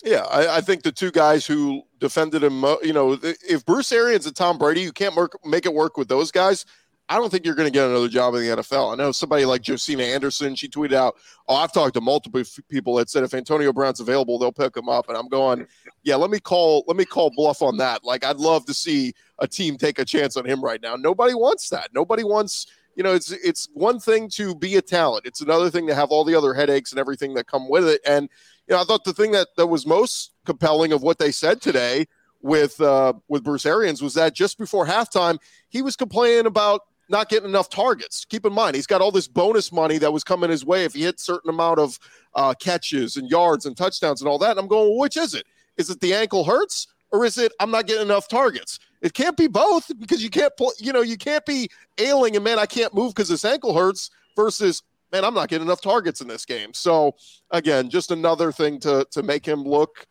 [0.04, 4.26] Yeah, I, I, think the two guys who defended him, you know, if Bruce Arians
[4.26, 6.66] and Tom Brady, you can't work, make it work with those guys.
[7.08, 8.92] I don't think you're going to get another job in the NFL.
[8.92, 10.54] I know somebody like Josina Anderson.
[10.54, 11.16] She tweeted out,
[11.48, 14.88] "Oh, I've talked to multiple people that said if Antonio Brown's available, they'll pick him
[14.88, 15.66] up." And I'm going,
[16.04, 19.12] "Yeah, let me call, let me call bluff on that." Like, I'd love to see
[19.38, 20.96] a team take a chance on him right now.
[20.96, 21.90] Nobody wants that.
[21.92, 25.26] Nobody wants you know, it's it's one thing to be a talent.
[25.26, 28.00] It's another thing to have all the other headaches and everything that come with it.
[28.06, 28.28] And
[28.68, 31.60] you know, I thought the thing that that was most compelling of what they said
[31.60, 32.06] today
[32.42, 35.38] with uh, with Bruce Arians was that just before halftime,
[35.68, 38.24] he was complaining about not getting enough targets.
[38.24, 40.94] Keep in mind, he's got all this bonus money that was coming his way if
[40.94, 41.98] he hit certain amount of
[42.34, 44.52] uh, catches and yards and touchdowns and all that.
[44.52, 45.46] And I'm going, well, which is it?
[45.76, 48.80] Is it the ankle hurts or is it I'm not getting enough targets?
[49.02, 52.44] It can't be both because you can't pull, you know, you can't be ailing and
[52.44, 56.22] man, I can't move because this ankle hurts versus man, I'm not getting enough targets
[56.22, 56.72] in this game.
[56.72, 57.14] So
[57.50, 60.06] again, just another thing to to make him look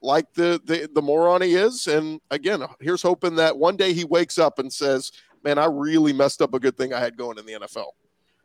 [0.00, 1.86] like the the, the moron he is.
[1.86, 5.12] And again, here's hoping that one day he wakes up and says,
[5.48, 7.92] "Man, I really messed up a good thing I had going in the NFL."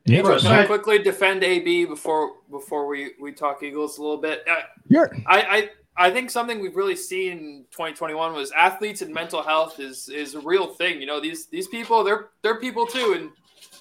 [0.06, 4.44] Yeah, can I quickly defend AB before before we we talk Eagles a little bit?
[4.50, 5.70] Uh, yeah, I, I
[6.08, 10.36] I think something we've really seen in 2021 was athletes and mental health is is
[10.36, 11.00] a real thing.
[11.00, 13.30] You know, these these people they're they're people too, and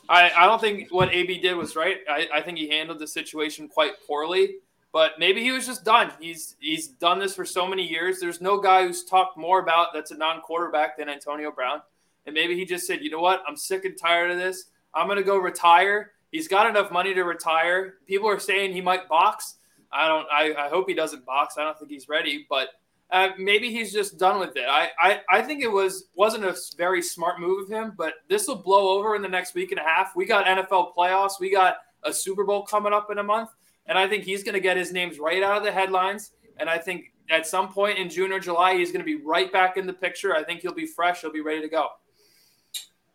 [0.08, 1.98] I, I don't think what AB did was right.
[2.08, 4.56] I, I think he handled the situation quite poorly.
[4.92, 6.12] But maybe he was just done.
[6.20, 8.20] He's he's done this for so many years.
[8.20, 11.80] There's no guy who's talked more about that's a non-quarterback than Antonio Brown.
[12.26, 13.42] And maybe he just said, you know what?
[13.48, 14.66] I'm sick and tired of this.
[14.94, 16.12] I'm gonna go retire.
[16.30, 17.94] He's got enough money to retire.
[18.06, 19.56] People are saying he might box.
[19.92, 20.26] I don't.
[20.32, 21.56] I, I hope he doesn't box.
[21.58, 22.46] I don't think he's ready.
[22.48, 22.68] But
[23.12, 24.64] uh, maybe he's just done with it.
[24.66, 28.48] I, I, I think it was wasn't a very smart move of him, but this
[28.48, 30.16] will blow over in the next week and a half.
[30.16, 31.38] We got NFL playoffs.
[31.38, 33.50] We got a Super Bowl coming up in a month,
[33.86, 36.32] and I think he's going to get his names right out of the headlines.
[36.58, 39.52] And I think at some point in June or July, he's going to be right
[39.52, 40.34] back in the picture.
[40.34, 41.20] I think he'll be fresh.
[41.20, 41.88] He'll be ready to go.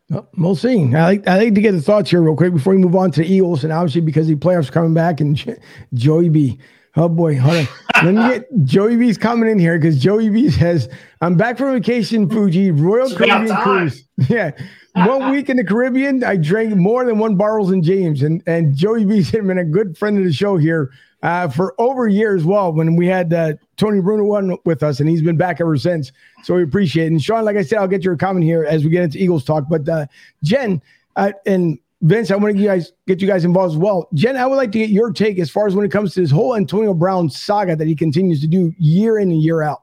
[0.09, 0.95] Well, see.
[0.95, 3.11] I like I like to get the thoughts here real quick before we move on
[3.11, 5.59] to the Eagles, and obviously because the playoffs are coming back, and
[5.93, 6.59] Joey B.
[6.95, 7.67] Oh boy, hold on.
[8.05, 10.89] Let me get Joey B's coming in here because Joey B says,
[11.21, 14.03] I'm back from vacation, Fuji, Royal Caribbean Cruise.
[14.29, 14.49] Yeah.
[14.95, 18.23] one week in the Caribbean, I drank more than one Bartles and James.
[18.23, 20.89] And and Joey B's been a good friend of the show here
[21.23, 24.83] uh, for over a year as well when we had uh, Tony Bruno one with
[24.83, 26.11] us, and he's been back ever since.
[26.43, 27.11] So we appreciate it.
[27.11, 29.43] And Sean, like I said, I'll get your comment here as we get into Eagles
[29.43, 29.65] talk.
[29.69, 30.05] But uh,
[30.43, 30.81] Jen,
[31.15, 34.07] uh, and Vince, I want to get you guys get you guys involved as well.
[34.13, 36.21] Jen, I would like to get your take as far as when it comes to
[36.21, 39.81] this whole Antonio Brown saga that he continues to do year in and year out.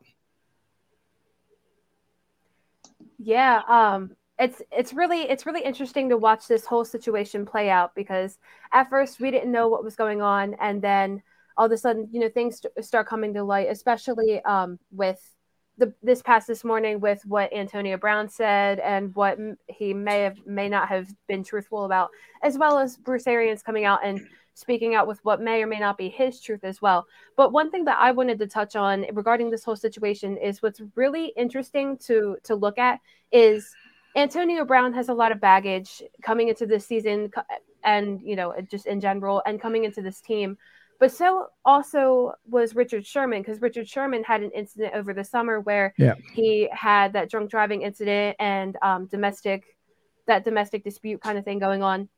[3.18, 7.94] Yeah, um, it's it's really it's really interesting to watch this whole situation play out
[7.94, 8.38] because
[8.72, 11.22] at first we didn't know what was going on, and then
[11.56, 15.20] all of a sudden, you know, things start coming to light, especially um, with
[15.78, 20.44] the this past this morning with what Antonio Brown said and what he may have
[20.46, 22.10] may not have been truthful about,
[22.42, 25.80] as well as Bruce Arians coming out and speaking out with what may or may
[25.80, 27.06] not be his truth as well.
[27.36, 30.80] But one thing that I wanted to touch on regarding this whole situation is what's
[30.94, 33.00] really interesting to to look at
[33.32, 33.74] is
[34.16, 37.30] Antonio Brown has a lot of baggage coming into this season
[37.82, 40.56] and you know just in general and coming into this team
[40.98, 45.60] but so also was Richard Sherman because Richard Sherman had an incident over the summer
[45.60, 46.14] where yeah.
[46.32, 49.64] he had that drunk driving incident and um, domestic
[50.26, 52.08] that domestic dispute kind of thing going on.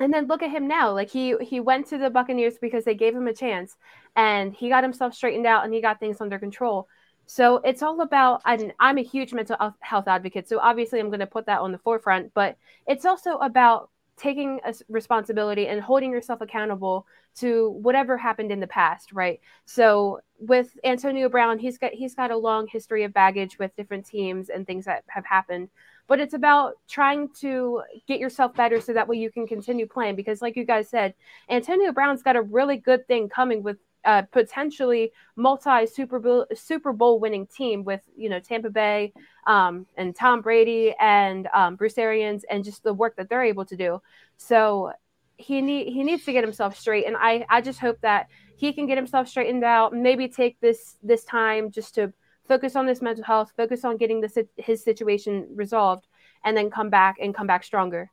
[0.00, 0.92] And then look at him now.
[0.92, 3.76] Like he he went to the Buccaneers because they gave him a chance
[4.16, 6.88] and he got himself straightened out and he got things under control.
[7.26, 10.48] So it's all about and I'm a huge mental health advocate.
[10.48, 12.56] So obviously I'm going to put that on the forefront, but
[12.86, 17.06] it's also about taking a responsibility and holding yourself accountable
[17.36, 22.30] to whatever happened in the past right so with antonio brown he's got he's got
[22.30, 25.68] a long history of baggage with different teams and things that have happened
[26.06, 30.14] but it's about trying to get yourself better so that way you can continue playing
[30.14, 31.12] because like you guys said
[31.50, 36.92] antonio brown's got a really good thing coming with uh, potentially multi Super Bowl Super
[36.92, 39.12] Bowl winning team with you know Tampa Bay
[39.46, 43.64] um, and Tom Brady and um, Bruce Arians and just the work that they're able
[43.66, 44.00] to do.
[44.36, 44.92] So
[45.36, 48.72] he need he needs to get himself straight, and I I just hope that he
[48.72, 49.92] can get himself straightened out.
[49.92, 52.12] Maybe take this this time just to
[52.46, 56.06] focus on this mental health, focus on getting this his situation resolved,
[56.44, 58.10] and then come back and come back stronger.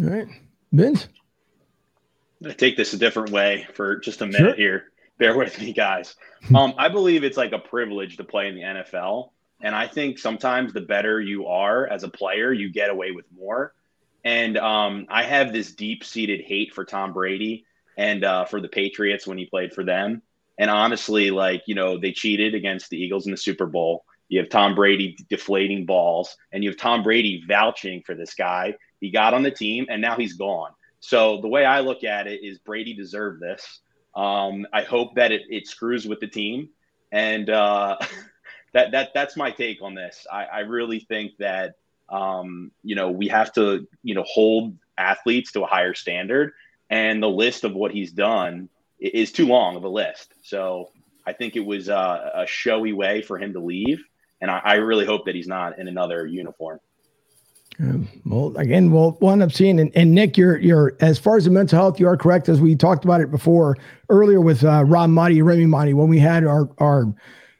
[0.00, 0.28] All right,
[0.72, 1.08] Vince.
[2.52, 4.54] Take this a different way for just a minute sure.
[4.56, 4.84] here.
[5.18, 6.16] Bear with me, guys.
[6.54, 9.30] Um, I believe it's like a privilege to play in the NFL.
[9.62, 13.24] And I think sometimes the better you are as a player, you get away with
[13.34, 13.72] more.
[14.24, 17.64] And um, I have this deep seated hate for Tom Brady
[17.96, 20.22] and uh, for the Patriots when he played for them.
[20.58, 24.04] And honestly, like, you know, they cheated against the Eagles in the Super Bowl.
[24.28, 28.74] You have Tom Brady deflating balls, and you have Tom Brady vouching for this guy.
[29.00, 30.70] He got on the team, and now he's gone.
[31.04, 33.80] So the way I look at it is Brady deserved this.
[34.16, 36.70] Um, I hope that it, it screws with the team,
[37.12, 37.98] and uh,
[38.72, 40.26] that that that's my take on this.
[40.32, 41.74] I, I really think that
[42.08, 46.54] um, you know we have to you know hold athletes to a higher standard,
[46.88, 50.32] and the list of what he's done is too long of a list.
[50.40, 50.88] So
[51.26, 54.02] I think it was uh, a showy way for him to leave,
[54.40, 56.80] and I, I really hope that he's not in another uniform.
[58.24, 59.80] Well, again, we'll, end up seeing.
[59.80, 62.48] And, and, Nick, you're you're as far as the mental health, you are correct.
[62.48, 63.76] As we talked about it before
[64.08, 67.12] earlier with uh, Rob Marty, Remy Marty, when we had our our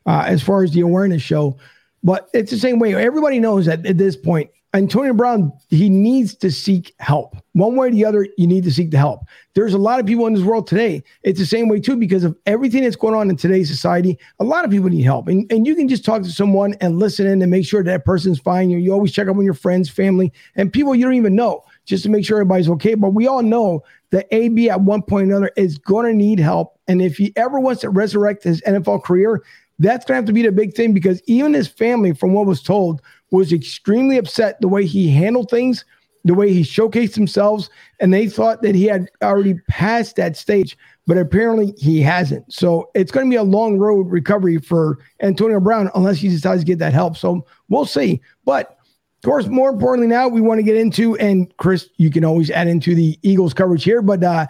[0.07, 1.57] uh, as far as the awareness show.
[2.03, 2.95] But it's the same way.
[2.95, 7.37] Everybody knows that at this point, Antonio Brown, he needs to seek help.
[7.53, 9.21] One way or the other, you need to seek the help.
[9.55, 11.05] There's a lot of people in this world today.
[11.23, 14.19] It's the same way too, because of everything that's going on in today's society.
[14.41, 15.29] A lot of people need help.
[15.29, 18.05] And, and you can just talk to someone and listen in and make sure that
[18.05, 18.69] person's fine.
[18.69, 21.63] You, you always check up on your friends, family, and people you don't even know
[21.85, 22.95] just to make sure everybody's okay.
[22.95, 26.41] But we all know that AB at one point or another is going to need
[26.41, 26.81] help.
[26.89, 29.41] And if he ever wants to resurrect his NFL career,
[29.79, 32.47] that's going to have to be the big thing because even his family, from what
[32.47, 33.03] was told,
[33.35, 35.85] was extremely upset the way he handled things
[36.25, 37.69] the way he showcased himself,
[38.01, 42.51] and they thought that he had already passed that stage, but apparently he hasn't.
[42.53, 46.63] So it's going to be a long road recovery for Antonio Brown unless he decides
[46.63, 47.17] to get that help.
[47.17, 48.23] So we'll see.
[48.47, 48.79] But
[49.19, 52.51] of course, more importantly, now we want to get into, and Chris, you can always
[52.51, 54.47] add into the Eagles coverage here, but uh,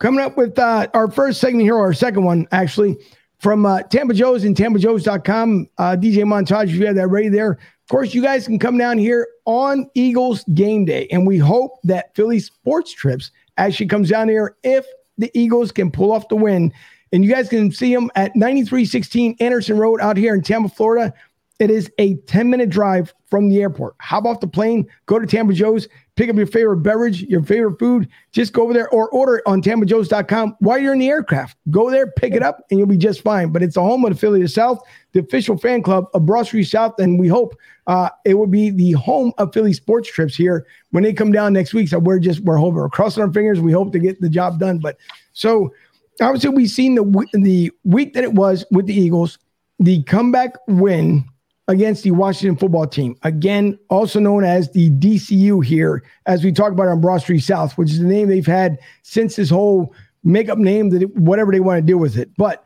[0.00, 2.98] coming up with uh, our first segment here, or our second one, actually,
[3.38, 5.68] from uh, Tampa Joe's and TampaJoes.com.
[5.78, 7.58] Uh, DJ Montage, if you have that ready there.
[7.88, 11.78] Of course, you guys can come down here on Eagles game day, and we hope
[11.84, 14.84] that Philly Sports Trips actually comes down here if
[15.16, 16.70] the Eagles can pull off the win.
[17.14, 21.14] And you guys can see them at 9316 Anderson Road out here in Tampa, Florida.
[21.58, 23.96] It is a 10 minute drive from the airport.
[24.00, 27.80] Hop off the plane, go to Tampa Joe's, pick up your favorite beverage, your favorite
[27.80, 28.08] food.
[28.30, 31.56] Just go over there or order it on tampajoes.com while you're in the aircraft.
[31.70, 33.50] Go there, pick it up, and you'll be just fine.
[33.50, 34.80] But it's the home of the Philly South,
[35.12, 36.94] the official fan club of Broad South.
[37.00, 37.56] And we hope
[37.88, 41.52] uh, it will be the home of Philly sports trips here when they come down
[41.54, 41.88] next week.
[41.88, 43.60] So we're just, we're hoping, we're crossing our fingers.
[43.60, 44.78] We hope to get the job done.
[44.78, 44.96] But
[45.32, 45.74] so
[46.20, 49.38] obviously, we've seen the, the week that it was with the Eagles,
[49.80, 51.24] the comeback win
[51.68, 53.14] against the Washington football team.
[53.22, 57.76] Again, also known as the DCU here, as we talk about on Broad Street South,
[57.76, 61.78] which is the name they've had since this whole makeup name that whatever they want
[61.78, 62.30] to do with it.
[62.36, 62.64] But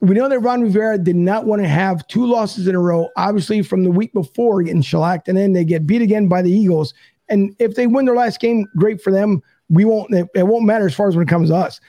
[0.00, 3.08] we know that Ron Rivera did not want to have two losses in a row,
[3.16, 6.52] obviously from the week before getting shellacked, and then they get beat again by the
[6.52, 6.94] Eagles.
[7.28, 9.42] And if they win their last game, great for them.
[9.68, 10.14] We won't.
[10.14, 11.80] It won't matter as far as when it comes to us.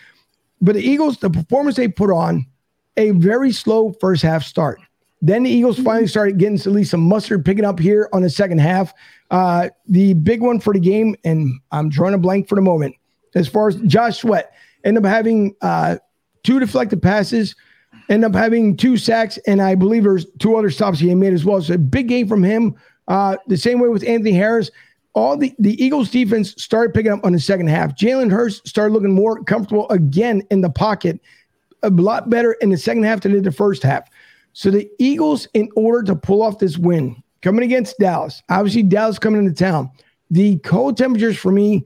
[0.60, 2.46] But the Eagles, the performance they put on,
[2.98, 4.82] a very slow first half start.
[5.22, 8.30] Then the Eagles finally started getting at least some mustard picking up here on the
[8.30, 8.94] second half.
[9.32, 12.96] Uh, the big one for the game, and I'm drawing a blank for the moment,
[13.36, 14.54] as far as Josh Sweat,
[14.86, 15.98] end up having uh,
[16.44, 17.56] two deflected passes,
[18.10, 21.46] end up having two sacks, and I believe there's two other stops he made as
[21.46, 21.62] well.
[21.62, 22.76] So a big game from him.
[23.08, 24.72] Uh, the same way with Anthony Harris.
[25.14, 27.96] All the, the Eagles defense started picking up on the second half.
[27.96, 31.20] Jalen Hurts started looking more comfortable again in the pocket,
[31.84, 34.08] a lot better in the second half than in the first half.
[34.54, 39.20] So the Eagles, in order to pull off this win, coming against Dallas, obviously Dallas
[39.20, 39.90] coming into town,
[40.32, 41.86] the cold temperatures for me,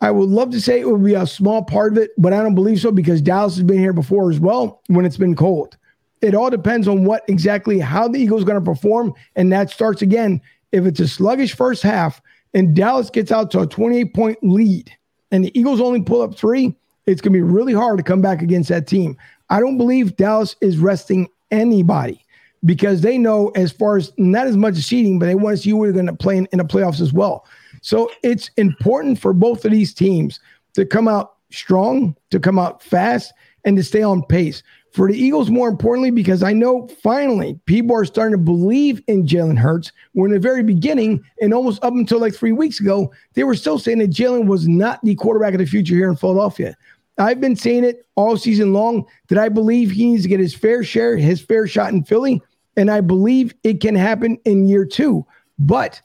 [0.00, 2.42] I would love to say it would be a small part of it, but I
[2.42, 5.76] don't believe so because Dallas has been here before as well when it's been cold.
[6.20, 10.02] It all depends on what exactly how the Eagles going to perform, and that starts
[10.02, 10.40] again
[10.74, 12.20] if it's a sluggish first half
[12.52, 14.90] and Dallas gets out to a 28 point lead
[15.30, 16.74] and the Eagles only pull up three,
[17.06, 19.16] it's going to be really hard to come back against that team.
[19.50, 22.24] I don't believe Dallas is resting anybody
[22.64, 25.62] because they know as far as not as much as cheating, but they want to
[25.62, 27.46] see who are going to play in, in the playoffs as well.
[27.82, 30.40] So it's important for both of these teams
[30.74, 33.32] to come out strong, to come out fast,
[33.64, 34.62] and to stay on pace.
[34.92, 39.26] For the Eagles, more importantly, because I know finally people are starting to believe in
[39.26, 39.90] Jalen Hurts.
[40.12, 43.56] Where in the very beginning, and almost up until like three weeks ago, they were
[43.56, 46.76] still saying that Jalen was not the quarterback of the future here in Philadelphia.
[47.18, 50.54] I've been saying it all season long that I believe he needs to get his
[50.54, 52.42] fair share, his fair shot in Philly.
[52.76, 55.24] And I believe it can happen in year two.
[55.58, 56.00] But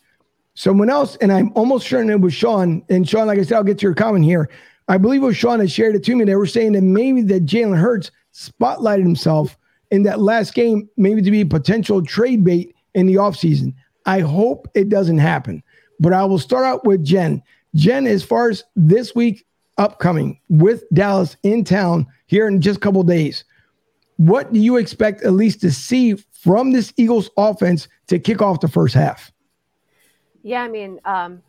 [0.54, 3.64] someone else, and I'm almost certain it was Sean, and Sean, like I said, I'll
[3.64, 4.50] get to your comment here.
[4.88, 6.26] I believe it was Sean that shared it to me.
[6.26, 9.58] They were saying that maybe that Jalen Hurts spotlighted himself
[9.92, 13.74] in that last game, maybe to be a potential trade bait in the offseason.
[14.06, 15.64] I hope it doesn't happen.
[16.00, 17.42] But I will start out with Jen.
[17.76, 19.46] Jen, as far as this week,
[19.80, 23.46] upcoming with Dallas in town here in just a couple days.
[24.18, 28.60] What do you expect at least to see from this Eagles offense to kick off
[28.60, 29.32] the first half?
[30.44, 31.42] Yeah, I mean, um,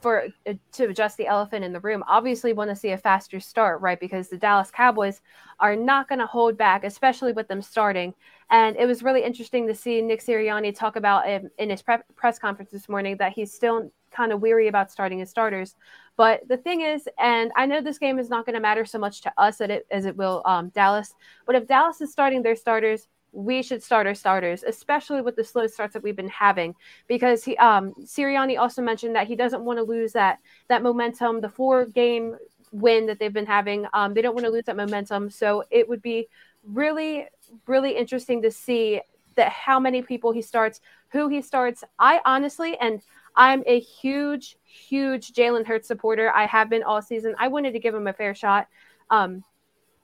[0.00, 3.38] for uh, to adjust the elephant in the room, obviously want to see a faster
[3.38, 4.00] start, right?
[4.00, 5.20] Because the Dallas Cowboys
[5.58, 8.14] are not going to hold back, especially with them starting.
[8.50, 11.98] And it was really interesting to see Nick Sirianni talk about in, in his pre-
[12.16, 15.76] press conference this morning that he's still kind of weary about starting his starters.
[16.20, 18.98] But the thing is, and I know this game is not going to matter so
[18.98, 21.14] much to us as it, as it will um, Dallas,
[21.46, 25.42] but if Dallas is starting their starters, we should start our starters, especially with the
[25.42, 26.74] slow starts that we've been having.
[27.06, 31.40] Because he, um, Sirianni also mentioned that he doesn't want to lose that that momentum,
[31.40, 32.36] the four game
[32.70, 33.86] win that they've been having.
[33.94, 36.28] Um, they don't want to lose that momentum, so it would be
[36.62, 37.28] really,
[37.66, 39.00] really interesting to see
[39.36, 41.82] that how many people he starts, who he starts.
[41.98, 43.00] I honestly, and
[43.36, 46.32] I'm a huge, huge Jalen Hurts supporter.
[46.34, 47.34] I have been all season.
[47.38, 48.68] I wanted to give him a fair shot.
[49.10, 49.44] Um,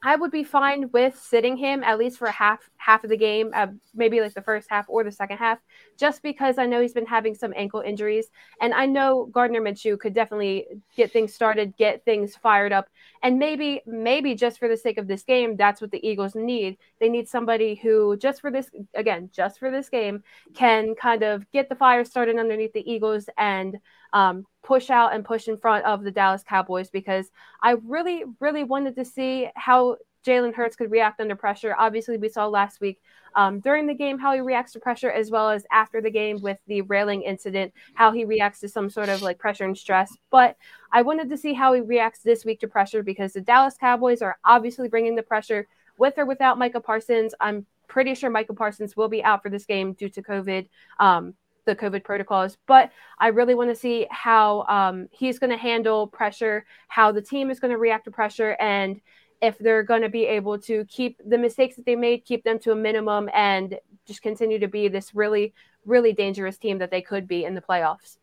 [0.03, 3.51] I would be fine with sitting him at least for half half of the game,
[3.55, 5.59] uh, maybe like the first half or the second half,
[5.99, 8.26] just because I know he's been having some ankle injuries,
[8.61, 10.66] and I know Gardner Minshew could definitely
[10.97, 12.88] get things started, get things fired up,
[13.22, 16.76] and maybe maybe just for the sake of this game, that's what the Eagles need.
[17.01, 20.22] They need somebody who just for this again, just for this game,
[20.55, 23.78] can kind of get the fire started underneath the Eagles and
[24.12, 27.30] um, push out and push in front of the Dallas Cowboys because
[27.62, 29.96] I really, really wanted to see how
[30.26, 31.74] Jalen Hurts could react under pressure.
[31.78, 33.00] Obviously, we saw last week
[33.36, 36.40] um, during the game how he reacts to pressure, as well as after the game
[36.40, 40.12] with the railing incident, how he reacts to some sort of like pressure and stress.
[40.30, 40.57] But
[40.90, 44.20] I wanted to see how he reacts this week to pressure because the Dallas Cowboys
[44.20, 47.34] are obviously bringing the pressure with or without Micah Parsons.
[47.40, 50.68] I'm pretty sure Micah Parsons will be out for this game due to COVID.
[50.98, 51.34] Um,
[51.66, 56.06] the COVID protocols, but I really want to see how um, he's going to handle
[56.06, 59.00] pressure, how the team is going to react to pressure, and
[59.42, 62.58] if they're going to be able to keep the mistakes that they made, keep them
[62.60, 65.52] to a minimum, and just continue to be this really,
[65.84, 68.16] really dangerous team that they could be in the playoffs.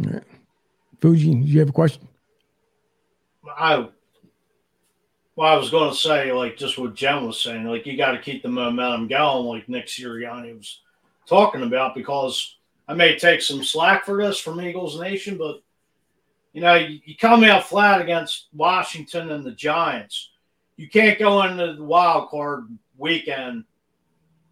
[0.00, 0.24] All right.
[1.00, 2.06] Fuji, do you have a question?
[3.56, 3.88] I
[5.34, 8.12] well, I was going to say, like, just what Jen was saying, like, you got
[8.12, 10.81] to keep the momentum going, like Nick Sirianni was
[11.26, 12.56] talking about, because
[12.88, 15.62] I may take some slack for this from Eagles Nation, but
[16.52, 20.30] you know, you, come out flat against Washington and the Giants.
[20.76, 22.66] You can't go into the wild card
[22.98, 23.64] weekend,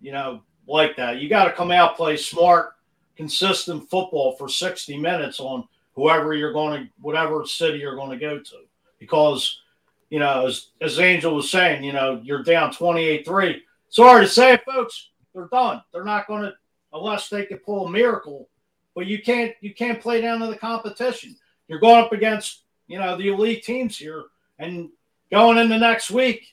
[0.01, 1.19] you know, like that.
[1.19, 2.73] You got to come out, play smart,
[3.17, 8.17] consistent football for 60 minutes on whoever you're going to, whatever city you're going to
[8.17, 8.57] go to.
[8.99, 9.61] Because,
[10.09, 13.63] you know, as, as Angel was saying, you know, you're down 28 3.
[13.91, 15.83] Sorry to say it, folks, they're done.
[15.93, 16.55] They're not going to,
[16.93, 18.49] unless they can pull a miracle.
[18.95, 21.37] But you can't, you can't play down to the competition
[21.71, 24.25] you're going up against, you know, the elite teams here
[24.59, 24.91] and
[25.31, 26.49] going into next week,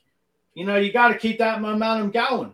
[0.53, 2.53] you know, you got to keep that momentum going.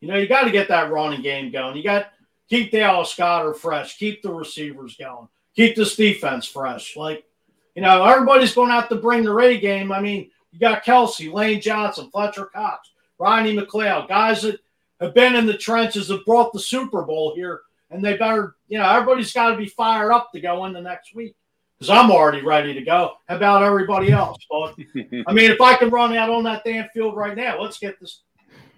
[0.00, 1.78] You know, you got to get that running game going.
[1.78, 2.12] You got
[2.50, 6.94] keep the Dallas Goedert fresh, keep the receivers going, keep this defense fresh.
[6.94, 7.24] Like,
[7.74, 9.90] you know, everybody's going to have to bring the A game.
[9.90, 14.60] I mean, you got Kelce, Lane Johnson, Fletcher Cox, Ronnie McLeod, guys that
[15.04, 18.78] have been in the trenches, have brought the Super Bowl here, and they better, you
[18.78, 21.36] know, everybody's got to be fired up to go in the next week
[21.78, 23.14] because I'm already ready to go.
[23.28, 24.38] How about everybody else?
[24.50, 24.74] But
[25.26, 28.00] I mean, if I can run out on that damn field right now, let's get
[28.00, 28.22] this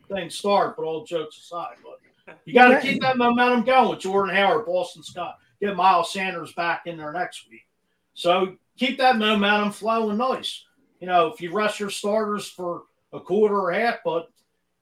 [0.08, 0.74] thing started.
[0.76, 4.66] But all jokes aside, but you got to keep that momentum going with Jordan Howard,
[4.66, 7.66] Boston Scott, get Miles Sanders back in there next week.
[8.14, 10.64] So keep that momentum flowing nice.
[11.00, 14.28] You know, if you rest your starters for a quarter or half, but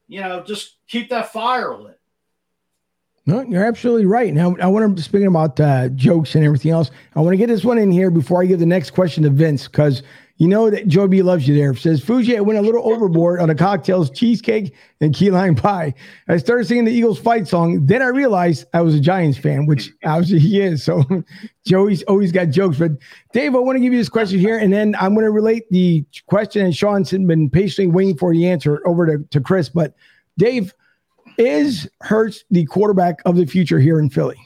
[0.09, 1.99] you know, just keep that fire lit.
[3.27, 4.35] No, you're absolutely right.
[4.35, 6.91] Now, I want to speaking about uh, jokes and everything else.
[7.17, 9.31] I want to get this one in here before I give the next question to
[9.31, 10.03] Vince because
[10.37, 11.75] you know that Joe B loves you there.
[11.75, 15.95] Says Fuji, I went a little overboard on the cocktails, cheesecake, and key lime pie.
[16.29, 17.87] I started singing the Eagles fight song.
[17.87, 20.83] Then I realized I was a Giants fan, which obviously he is.
[20.83, 21.05] So
[21.67, 22.79] Joey's always got jokes.
[22.79, 22.93] But
[23.33, 25.71] Dave, I want to give you this question here, and then I'm going to relate
[25.71, 26.65] the question.
[26.65, 29.69] And Sean's been patiently waiting for the answer over to, to Chris.
[29.69, 29.95] But
[30.37, 30.75] Dave
[31.39, 34.39] is Hurts the quarterback of the future here in Philly?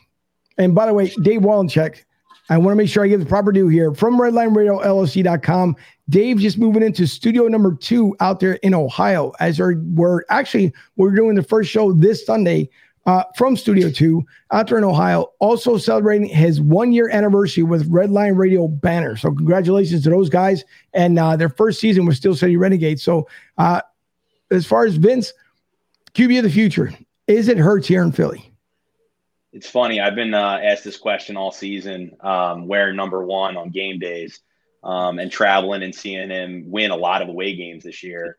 [0.58, 2.04] And by the way, Dave Wallencheck,
[2.48, 5.76] I want to make sure I give the proper due here from redlineradiolc.com.
[6.08, 11.14] Dave just moving into studio number two out there in Ohio as we're actually we're
[11.14, 12.70] doing the first show this Sunday
[13.04, 15.26] uh, from Studio Two out there in Ohio.
[15.38, 19.16] Also celebrating his one year anniversary with Redline Radio banner.
[19.16, 23.02] So congratulations to those guys and uh, their first season was Steel City Renegades.
[23.02, 23.28] So
[23.58, 23.82] uh,
[24.50, 25.32] as far as Vince,
[26.14, 26.92] QB of the future.
[27.26, 28.47] Is it Hurts here in Philly?
[29.58, 30.00] It's funny.
[30.00, 34.38] I've been uh, asked this question all season, um, wearing number one on game days
[34.84, 38.36] um, and traveling and seeing him win a lot of away games this year.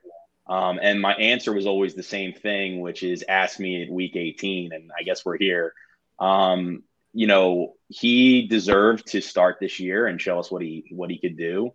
[0.47, 4.15] Um, and my answer was always the same thing, which is ask me at week
[4.15, 4.71] 18.
[4.71, 5.73] And I guess we're here.
[6.19, 11.09] Um, you know, he deserved to start this year and show us what he what
[11.09, 11.71] he could do.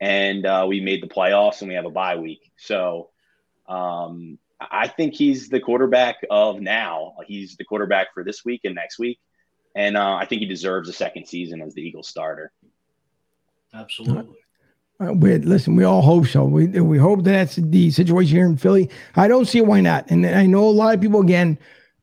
[0.00, 2.50] And uh, we made the playoffs and we have a bye week.
[2.56, 3.10] So
[3.68, 7.14] um, I think he's the quarterback of now.
[7.26, 9.18] He's the quarterback for this week and next week,
[9.74, 12.52] and uh, I think he deserves a second season as the Eagles starter.
[13.74, 14.36] Absolutely.
[14.98, 16.44] Uh, we, listen, we all hope so.
[16.44, 18.88] We we hope that's the situation here in Philly.
[19.14, 20.10] I don't see why not.
[20.10, 21.58] And I know a lot of people again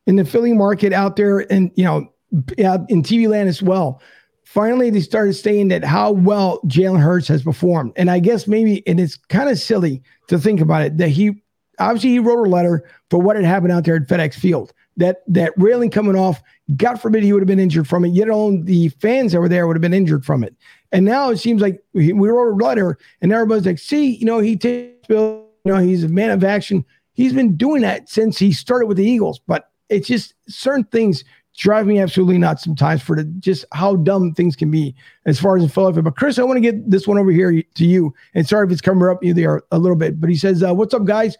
[0.06, 2.14] in the Philly market out there, and you know,
[2.58, 4.02] in TV land as well.
[4.44, 8.86] Finally, they started saying that how well Jalen Hurts has performed, and I guess maybe
[8.88, 11.42] and it's kind of silly to think about it that he
[11.80, 14.74] obviously he wrote a letter for what had happened out there at FedEx Field.
[14.98, 16.42] That that railing coming off,
[16.76, 18.10] God forbid he would have been injured from it.
[18.10, 20.56] Yet alone the fans that were there would have been injured from it.
[20.92, 24.38] And now it seems like we, wrote a letter, and everybody's like, "See, you know,
[24.40, 25.48] he takes Bill.
[25.66, 26.86] You know, he's a man of action.
[27.14, 29.40] He's been doing that since he started with the Eagles.
[29.48, 31.24] But it's just certain things
[31.56, 34.96] drive me absolutely nuts sometimes for the, just how dumb things can be
[35.26, 36.02] as far as in Philadelphia.
[36.02, 38.14] But Chris, I want to get this one over here to you.
[38.34, 40.74] And sorry if it's coming up you there a little bit, but he says, uh,
[40.74, 41.38] "What's up, guys?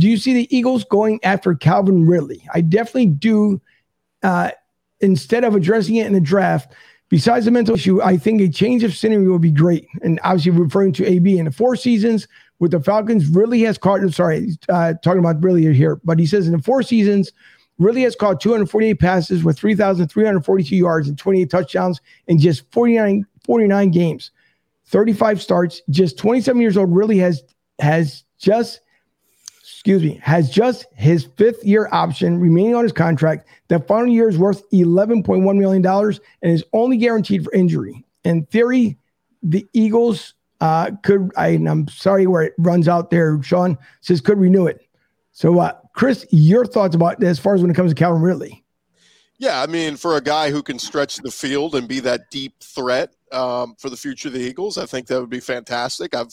[0.00, 2.46] Do you see the Eagles going after Calvin Ridley?
[2.52, 3.60] I definitely do.
[4.22, 4.50] Uh,
[5.00, 6.74] instead of addressing it in the draft,
[7.10, 9.88] Besides the mental issue, I think a change of scenery would be great.
[10.02, 12.28] And obviously, referring to AB in the four seasons
[12.60, 14.00] with the Falcons, really has caught.
[14.12, 17.32] Sorry, uh, talking about really here, but he says in the four seasons,
[17.78, 23.90] really has caught 248 passes with 3,342 yards and 28 touchdowns in just 49, 49
[23.90, 24.30] games,
[24.86, 25.82] 35 starts.
[25.90, 27.42] Just 27 years old, really has
[27.80, 28.82] has just
[29.80, 33.48] excuse me, has just his fifth year option remaining on his contract.
[33.68, 38.04] That final year is worth $11.1 million and is only guaranteed for injury.
[38.22, 38.98] In theory,
[39.42, 44.38] the Eagles uh, could, I, am sorry where it runs out there, Sean says could
[44.38, 44.86] renew it.
[45.32, 48.62] So, uh, Chris, your thoughts about as far as when it comes to Calvin Ridley?
[49.38, 52.60] Yeah, I mean, for a guy who can stretch the field and be that deep
[52.60, 56.14] threat um, for the future of the Eagles, I think that would be fantastic.
[56.14, 56.32] I've,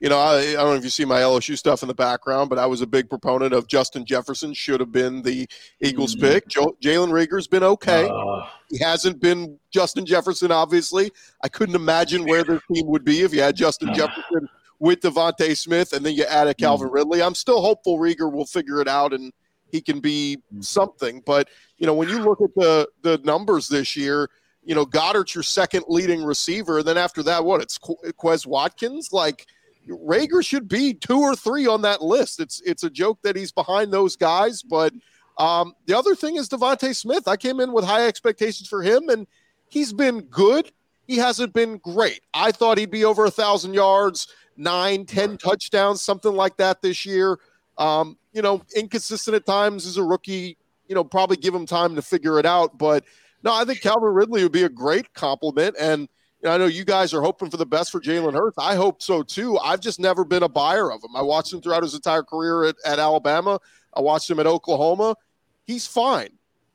[0.00, 2.50] you know, I, I, don't know if you see my LSU stuff in the background,
[2.50, 5.48] but I was a big proponent of Justin Jefferson should have been the
[5.80, 6.26] Eagles mm-hmm.
[6.26, 6.48] pick.
[6.48, 8.08] Jalen Reagor's been okay.
[8.08, 11.10] Uh, he hasn't been Justin Jefferson, obviously.
[11.42, 15.00] I couldn't imagine where their team would be if you had Justin uh, Jefferson with
[15.00, 16.96] DeVonta Smith and then you add a Calvin mm-hmm.
[16.96, 17.22] Ridley.
[17.22, 19.32] I'm still hopeful Reagor will figure it out and
[19.70, 20.60] he can be mm-hmm.
[20.60, 21.22] something.
[21.24, 24.28] But you know, when you look at the the numbers this year,
[24.66, 26.82] you know, Goedert's your second leading receiver.
[26.82, 27.62] Then after that, what?
[27.62, 29.12] It's Quez Watkins.
[29.12, 29.46] Like
[29.88, 32.40] Reagor should be two or three on that list.
[32.40, 34.62] It's it's a joke that he's behind those guys.
[34.62, 34.92] But
[35.38, 37.28] um, the other thing is DeVonta Smith.
[37.28, 39.28] I came in with high expectations for him, and
[39.68, 40.72] he's been good.
[41.06, 42.20] He hasn't been great.
[42.34, 47.06] I thought he'd be over a thousand yards, nine, ten touchdowns, something like that this
[47.06, 47.38] year.
[47.78, 50.56] Um, you know, inconsistent at times as a rookie.
[50.88, 52.78] You know, probably give him time to figure it out.
[52.78, 53.04] But
[53.46, 55.76] no, I think Calvin Ridley would be a great compliment.
[55.78, 58.58] And you know, I know you guys are hoping for the best for Jalen Hurts.
[58.58, 59.56] I hope so too.
[59.58, 61.14] I've just never been a buyer of him.
[61.14, 63.60] I watched him throughout his entire career at, at Alabama.
[63.94, 65.14] I watched him at Oklahoma.
[65.64, 66.30] He's fine.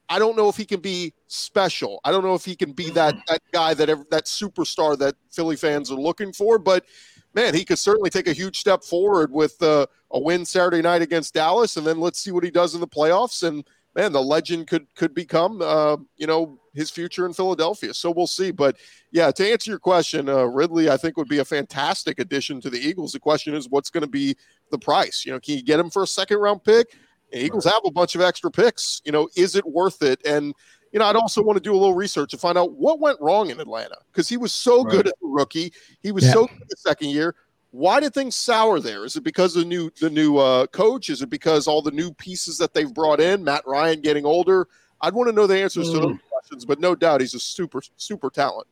[0.08, 2.00] I don't know if he can be special.
[2.06, 5.58] I don't know if he can be that that guy that that superstar that Philly
[5.58, 6.58] fans are looking for.
[6.58, 6.86] But
[7.34, 11.02] man, he could certainly take a huge step forward with uh, a win Saturday night
[11.02, 13.46] against Dallas, and then let's see what he does in the playoffs.
[13.46, 17.94] And man, the legend could could become, uh, you know, his future in Philadelphia.
[17.94, 18.52] So we'll see.
[18.52, 18.78] But
[19.12, 22.70] yeah, to answer your question, uh, Ridley, I think would be a fantastic addition to
[22.70, 23.12] the Eagles.
[23.12, 24.36] The question is, what's going to be
[24.70, 25.26] the price?
[25.26, 26.96] You know, can you get him for a second round pick?
[27.32, 29.02] The Eagles have a bunch of extra picks.
[29.06, 30.26] You know, is it worth it?
[30.26, 30.54] And
[30.92, 33.20] you know, I'd also want to do a little research to find out what went
[33.22, 34.92] wrong in Atlanta because he was so right.
[34.92, 35.72] good as a rookie.
[36.02, 36.34] He was yeah.
[36.34, 37.36] so good the second year.
[37.72, 39.06] Why did things sour there?
[39.06, 41.10] Is it because of the new the new uh, coach?
[41.10, 43.44] Is it because all the new pieces that they've brought in?
[43.44, 44.68] Matt Ryan getting older.
[45.00, 45.94] I'd want to know the answers mm.
[45.94, 46.20] to those mm.
[46.52, 48.68] Questions, but no doubt he's a super super talent.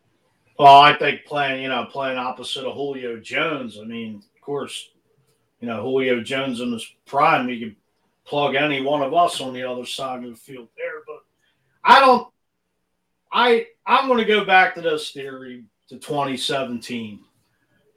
[0.58, 3.78] Well, I think playing you know playing opposite of Julio Jones.
[3.82, 4.90] I mean, of course,
[5.62, 7.48] you know Julio Jones in his prime.
[7.48, 7.76] You can
[8.26, 11.24] plug any one of us on the other side of the field there, but
[11.86, 12.28] I don't.
[13.32, 17.22] I I'm going to go back to this theory to 2017.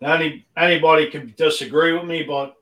[0.01, 2.55] Now, any anybody can disagree with me, but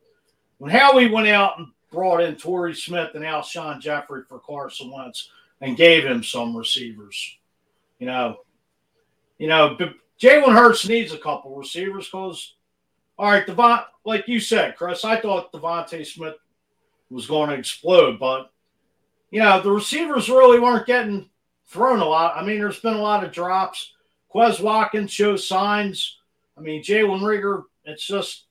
[0.56, 5.28] when Howie went out and brought in Torrey Smith and Alshon Jeffery for Carson Wentz
[5.61, 7.38] and gave him some receivers,
[7.98, 8.38] you know,
[9.38, 9.76] you know,
[10.20, 12.54] Jalen Hurts needs a couple receivers because,
[13.18, 16.36] all right, Devon, like you said, Chris, I thought DeVonta Smith
[17.11, 18.50] was going to explode, but
[19.30, 21.28] you know, the receivers really weren't getting
[21.66, 22.36] thrown a lot.
[22.36, 23.92] I mean, there's been a lot of drops.
[24.34, 26.18] Quez Watkins shows signs.
[26.58, 28.46] I mean, Jalen Reagor, it's just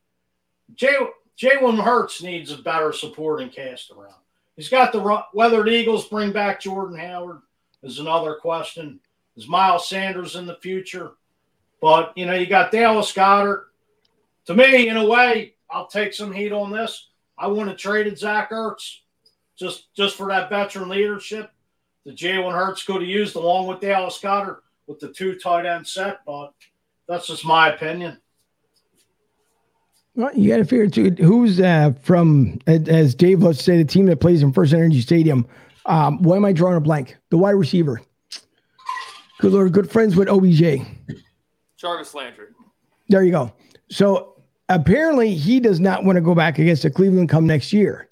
[0.76, 4.19] Jalen Hurts needs a better supporting cast around.
[4.60, 7.40] He's got the whether the Eagles bring back Jordan Howard
[7.82, 9.00] is another question.
[9.38, 11.14] Is Miles Sanders in the future?
[11.80, 13.68] But you know, you got Dallas Goedert.
[14.48, 17.08] To me, in a way, I'll take some heat on this.
[17.38, 18.98] I want to trade Zach Ertz
[19.58, 21.52] just just for that veteran leadership
[22.06, 25.88] that Jalen Hurts could have used along with Dallas Goedert with the two tight end
[25.88, 26.20] set.
[26.26, 26.54] But
[27.08, 28.18] that's just my opinion.
[30.20, 34.06] Well, you got to figure too who's uh, from as Dave let's say the team
[34.08, 35.48] that plays in FirstEnergy Stadium.
[35.86, 37.16] Um, why am I drawing a blank?
[37.30, 38.02] The wide receiver.
[39.40, 40.86] Good Lord, good friends with OBJ.
[41.78, 42.48] Jarvis Landry.
[43.08, 43.54] There you go.
[43.90, 44.36] So
[44.68, 48.10] apparently he does not want to go back against the Cleveland come next year.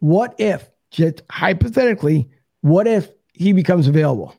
[0.00, 2.28] What if just hypothetically,
[2.62, 4.34] what if he becomes available?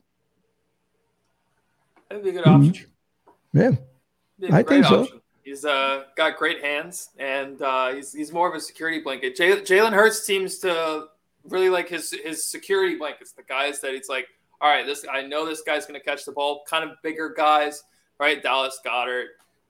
[2.10, 2.74] That'd be a good option.
[3.56, 3.76] Mm-hmm.
[4.38, 5.22] Yeah, I think option.
[5.46, 9.38] He's uh, got great hands, and uh, he's he's more of a security blanket.
[9.38, 11.06] Jalen Hurts seems to
[11.44, 13.32] really like his his security blankets.
[13.32, 14.28] The guys that he's like,
[14.60, 16.64] all right, this I know this guy's going to catch the ball.
[16.68, 17.84] Kind of bigger guys,
[18.20, 18.42] right?
[18.42, 19.28] Dallas Goedert,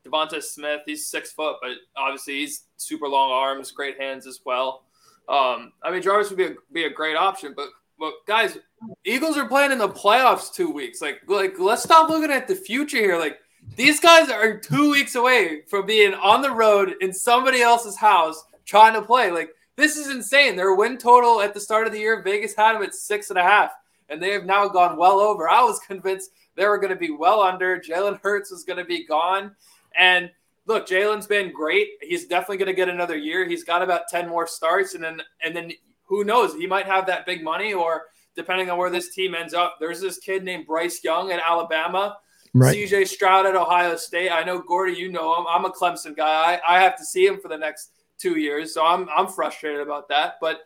[0.08, 0.80] DeVonta Smith.
[0.86, 4.86] He's six foot, but obviously he's super long arms, great hands as well.
[5.28, 7.68] Um, I mean, Jarvis would be a, be a great option, but
[8.00, 8.58] but guys,
[9.04, 11.02] Eagles are playing in the playoffs two weeks.
[11.02, 13.18] Like, like let's stop looking at the future here.
[13.18, 13.40] Like,
[13.76, 18.44] these guys are two weeks away from being on the road in somebody else's house
[18.66, 19.32] trying to play.
[19.32, 20.56] Like, this is insane.
[20.56, 23.40] Their win total at the start of the year, Vegas had them at six and
[23.40, 23.72] a half,
[24.10, 25.50] and they have now gone well over.
[25.50, 27.80] I was convinced they were going to be well under.
[27.80, 29.56] Jalen Hurts was going to be gone.
[29.98, 30.32] And
[30.66, 31.88] look, Jalen's been great.
[32.02, 33.48] He's definitely going to get another year.
[33.48, 35.72] He's got about 10 more starts, and then and then
[36.04, 36.54] who knows?
[36.54, 38.04] He might have that big money, or
[38.36, 39.78] depending on where this team ends up.
[39.80, 42.18] There's this kid named Bryce Young at Alabama.
[42.56, 42.74] Right.
[42.74, 44.32] CJ Stroud at Ohio State.
[44.32, 45.46] I know Gordy, you know him.
[45.46, 46.54] I'm a Clemson guy.
[46.66, 49.82] I, I have to see him for the next two years, so I'm I'm frustrated
[49.82, 50.36] about that.
[50.40, 50.62] But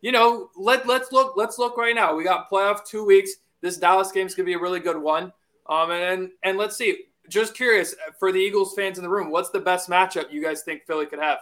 [0.00, 2.16] you know, let let's look let's look right now.
[2.16, 3.32] We got playoff two weeks.
[3.60, 5.34] This Dallas game's gonna be a really good one.
[5.68, 7.04] Um, and and let's see.
[7.28, 10.62] Just curious for the Eagles fans in the room, what's the best matchup you guys
[10.62, 11.40] think Philly could have?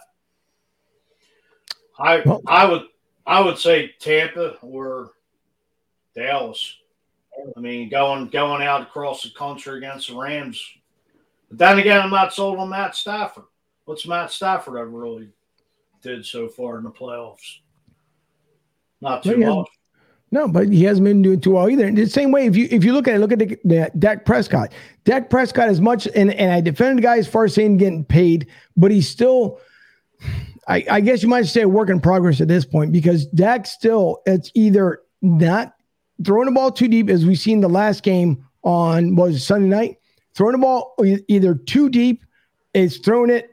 [1.97, 2.83] I I would
[3.25, 5.13] I would say Tampa or
[6.17, 6.79] Dallas.
[7.57, 10.63] I mean, going going out across the country against the Rams.
[11.49, 13.45] But then again, I'm not sold on Matt Stafford.
[13.85, 15.29] What's Matt Stafford ever really
[16.03, 17.59] did so far in the playoffs?
[19.01, 19.69] Not too much.
[20.31, 21.87] No, but he hasn't been doing too well either.
[21.87, 23.91] And the same way, if you if you look at it, look at the, the
[23.99, 24.73] Dak Prescott.
[25.05, 28.05] Dak Prescott as much, and and I defended the guy as far as saying getting
[28.05, 29.61] paid, but he's still.
[30.69, 33.67] I, I guess you might say a work in progress at this point because Dak
[33.67, 35.75] still it's either not
[36.25, 39.99] throwing the ball too deep as we've seen the last game on was Sunday night,
[40.35, 40.95] throwing the ball
[41.29, 42.25] either too deep,
[42.75, 43.51] is throwing it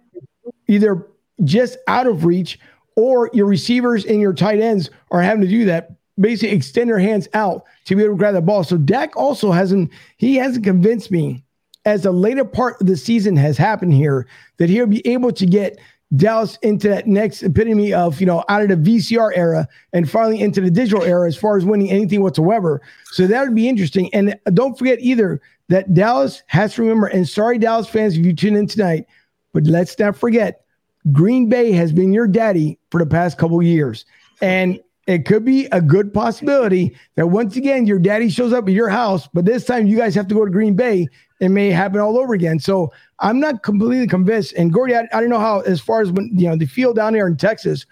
[0.68, 1.08] either
[1.44, 2.60] just out of reach,
[2.96, 7.00] or your receivers and your tight ends are having to do that basically extend their
[7.00, 8.64] hands out to be able to grab the ball.
[8.64, 11.44] So Dak also hasn't he hasn't convinced me
[11.86, 15.46] as the later part of the season has happened here that he'll be able to
[15.46, 15.80] get
[16.16, 20.42] Dallas into that next epitome of, you know, out of the VCR era and finally
[20.42, 22.82] into the digital era as far as winning anything whatsoever.
[23.12, 24.12] So that would be interesting.
[24.14, 28.34] And don't forget either that Dallas has to remember, and sorry, Dallas fans, if you
[28.34, 29.06] tune in tonight,
[29.54, 30.66] but let's not forget,
[31.12, 34.06] Green Bay has been your daddy for the past couple years.
[34.42, 38.74] And it could be a good possibility that once again your daddy shows up at
[38.74, 41.08] your house, but this time you guys have to go to Green Bay.
[41.40, 42.60] It may happen all over again.
[42.60, 44.54] So I'm not completely convinced.
[44.54, 46.98] And Gordy, I, I don't know how, as far as when you know the field
[46.98, 47.86] down there in Texas,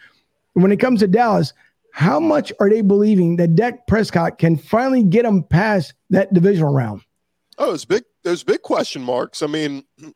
[0.54, 1.54] when it comes to Dallas,
[1.94, 6.74] how much are they believing that Dak Prescott can finally get them past that divisional
[6.74, 7.02] round?
[7.58, 8.04] Oh, there's big.
[8.24, 9.42] There's big question marks.
[9.42, 10.14] I mean, you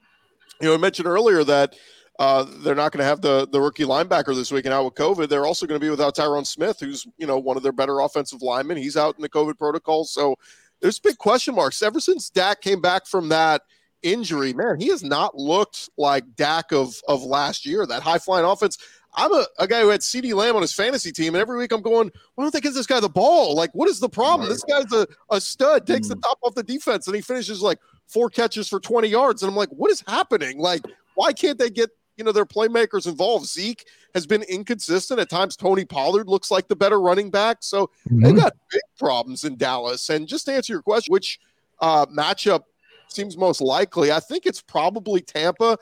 [0.62, 1.76] know, I mentioned earlier that
[2.22, 4.94] uh, they're not going to have the the rookie linebacker this week and out with
[4.94, 5.28] COVID.
[5.28, 8.00] They're also going to be without Tyrone Smith, who's you know one of their better
[8.00, 8.78] offensive linemen.
[8.78, 10.36] He's out in the COVID protocol, so
[10.82, 13.64] there's big question marks ever since Dak came back from that
[14.04, 14.54] injury.
[14.54, 17.88] Man, he has not looked like Dak of of last year.
[17.88, 18.78] That high flying offense.
[19.16, 21.72] I'm a, a guy who had CeeDee Lamb on his fantasy team, and every week
[21.74, 23.56] I'm going, why don't they give this guy the ball?
[23.56, 24.48] Like, what is the problem?
[24.48, 26.22] This guy's a, a stud, takes the mm.
[26.22, 29.42] top off the defense, and he finishes like four catches for 20 yards.
[29.42, 30.60] And I'm like, what is happening?
[30.60, 30.84] Like,
[31.16, 33.46] why can't they get you know, their playmakers involved.
[33.46, 35.20] Zeke has been inconsistent.
[35.20, 37.58] At times, Tony Pollard looks like the better running back.
[37.62, 38.22] So mm-hmm.
[38.22, 40.10] they got big problems in Dallas.
[40.10, 41.40] And just to answer your question, which
[41.80, 42.64] uh, matchup
[43.08, 44.12] seems most likely?
[44.12, 45.78] I think it's probably Tampa.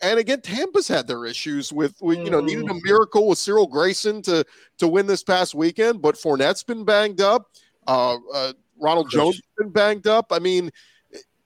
[0.00, 2.80] And again, Tampa's had their issues with, with you know, needed a mm.
[2.84, 4.44] miracle with Cyril Grayson to
[4.78, 7.50] to win this past weekend, but Fournette's been banged up.
[7.86, 10.26] Uh, uh, Ronald Jones has been banged up.
[10.30, 10.70] I mean,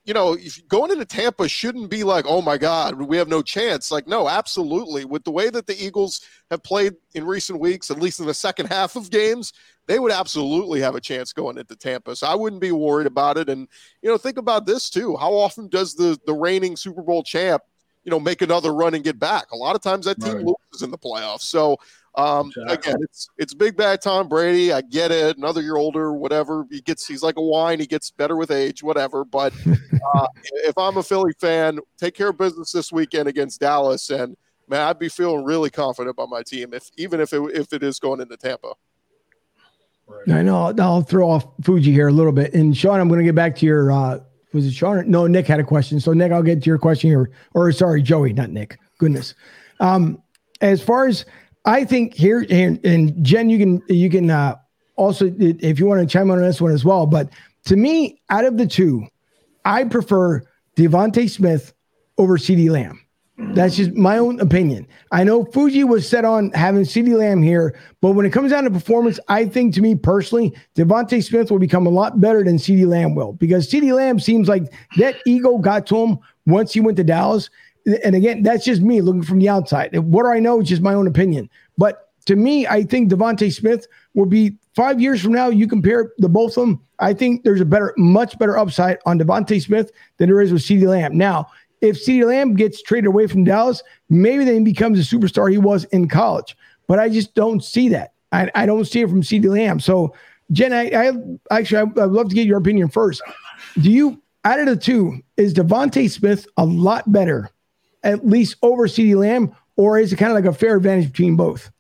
[0.05, 0.37] you know,
[0.69, 3.93] going into Tampa shouldn't be like, oh my God, we have no chance.
[3.93, 5.05] Like, no, absolutely.
[5.05, 8.35] With the way that the Eagles have played in recent weeks, at least in the
[8.35, 9.53] second half of games,
[9.87, 12.17] they would absolutely have a chance going into Tampa.
[12.17, 13.49] So I wouldn't be worried about it.
[13.49, 13.69] And,
[14.01, 15.17] you know, think about this too.
[15.17, 17.63] How often does the the reigning Super Bowl champ,
[18.03, 19.53] you know, make another run and get back?
[19.53, 20.45] A lot of times that team right.
[20.45, 21.43] loses in the playoffs.
[21.43, 21.77] So
[22.15, 22.75] um, exactly.
[22.75, 24.73] Again, it's it's big bad Tom Brady.
[24.73, 25.39] I get it.
[25.39, 26.67] Another year older, whatever.
[26.71, 27.81] He gets he's like a wine.
[27.81, 29.25] He gets better with age, whatever.
[29.25, 29.55] But
[30.15, 30.27] uh,
[30.65, 34.37] if I'm a Philly fan, take care of business this weekend against Dallas, and
[34.69, 37.83] man, I'd be feeling really confident about my team if even if it if it
[37.83, 38.75] is going into Tampa.
[40.07, 40.37] Right.
[40.39, 40.67] I know.
[40.67, 43.35] I'll, I'll, throw off Fuji here a little bit, and Sean, I'm going to get
[43.35, 43.91] back to your.
[43.91, 44.19] Uh,
[44.53, 45.11] was it Sean?
[45.11, 45.99] No, Nick had a question.
[45.99, 47.31] So Nick, I'll get to your question here.
[47.55, 48.79] Or sorry, Joey, not Nick.
[48.99, 49.35] Goodness.
[49.81, 50.23] Um,
[50.61, 51.25] as far as
[51.65, 54.57] I think here and, and Jen, you can you can uh,
[54.97, 57.07] also if you want to chime in on this one as well.
[57.07, 57.31] But
[57.67, 59.07] to me, out of the two,
[59.65, 60.43] I prefer
[60.77, 61.73] DeVonta Smith
[62.19, 62.99] over CeeDee Lamb.
[63.39, 64.87] That's just my own opinion.
[65.11, 68.65] I know Fuji was set on having CeeDee Lamb here, but when it comes down
[68.65, 72.57] to performance, I think to me personally, DeVonta Smith will become a lot better than
[72.57, 76.81] CeeDee Lamb will because CeeDee Lamb seems like that ego got to him once he
[76.81, 77.51] went to Dallas
[78.05, 79.97] and again, that's just me looking from the outside.
[79.99, 80.61] What do I know?
[80.61, 81.51] It's just my own opinion.
[81.77, 86.13] But to me, I think DeVonta Smith will be five years from now, you compare
[86.19, 86.81] the both of them.
[86.99, 90.63] I think there's a better, much better upside on DeVonta Smith than there is with
[90.63, 91.17] CeeDee Lamb.
[91.17, 91.49] Now,
[91.81, 95.59] if CeeDee Lamb gets traded away from Dallas, maybe then he becomes the superstar he
[95.59, 96.57] was in college.
[96.87, 98.13] But I just don't see that.
[98.31, 99.81] I, I don't see it from CeeDee Lamb.
[99.81, 100.15] So,
[100.53, 101.13] Jen, I, I
[101.51, 103.23] actually I, I'd love to get your opinion first.
[103.81, 107.51] Do you out of the two is DeVonta Smith a lot better,
[108.03, 111.37] at least over CeeDee Lamb, or is it kind of like a fair advantage between
[111.37, 111.71] both?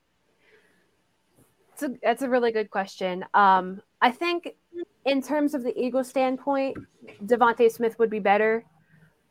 [1.70, 3.24] That's a, that's a really good question.
[3.34, 4.54] Um, I think
[5.04, 6.76] in terms of the Eagles standpoint,
[7.24, 8.64] DeVonta Smith would be better.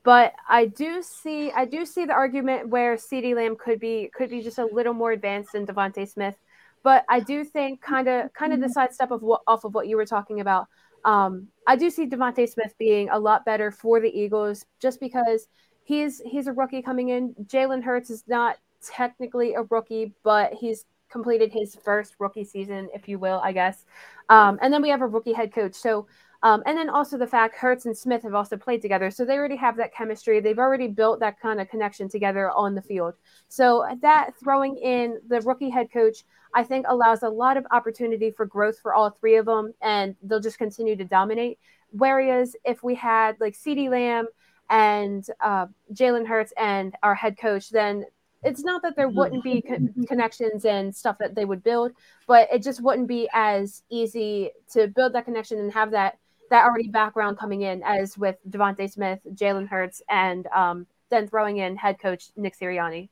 [0.03, 4.29] But I do see I do see the argument where CeeDee Lamb could be could
[4.31, 6.35] be just a little more advanced than DeVonta Smith.
[6.83, 9.87] But I do think kind of kind of the sidestep of what off of what
[9.87, 10.67] you were talking about.
[11.05, 15.47] Um, I do see DeVonta Smith being a lot better for the Eagles just because
[15.83, 17.33] he's he's a rookie coming in.
[17.45, 23.07] Jalen Hurts is not technically a rookie, but he's completed his first rookie season, if
[23.07, 23.85] you will, I guess.
[24.29, 25.75] Um, and then we have a rookie head coach.
[25.75, 26.07] So,
[26.41, 29.11] um, and then also the fact Hurts and Smith have also played together.
[29.11, 30.39] So they already have that chemistry.
[30.39, 33.13] They've already built that kind of connection together on the field.
[33.49, 36.23] So that throwing in the rookie head coach,
[36.53, 39.73] I think allows a lot of opportunity for growth for all three of them.
[39.81, 41.59] And they'll just continue to dominate.
[41.91, 44.27] Whereas if we had like CeeDee Lamb
[44.71, 48.05] and uh, Jalen Hurts and our head coach, then
[48.43, 49.17] it's not that there mm-hmm.
[49.17, 51.91] wouldn't be co- connections and stuff that they would build,
[52.25, 56.17] but it just wouldn't be as easy to build that connection and have that
[56.49, 61.57] that already background coming in as with DeVonta Smith, Jalen Hurts, and um, then throwing
[61.57, 63.07] in head coach Nick Sirianni.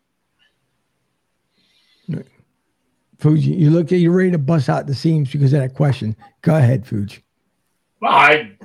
[3.19, 6.15] Fuji, you look at you're ready to bust out the seams because of that question.
[6.41, 7.23] Go ahead, Fuji.
[8.01, 8.57] I,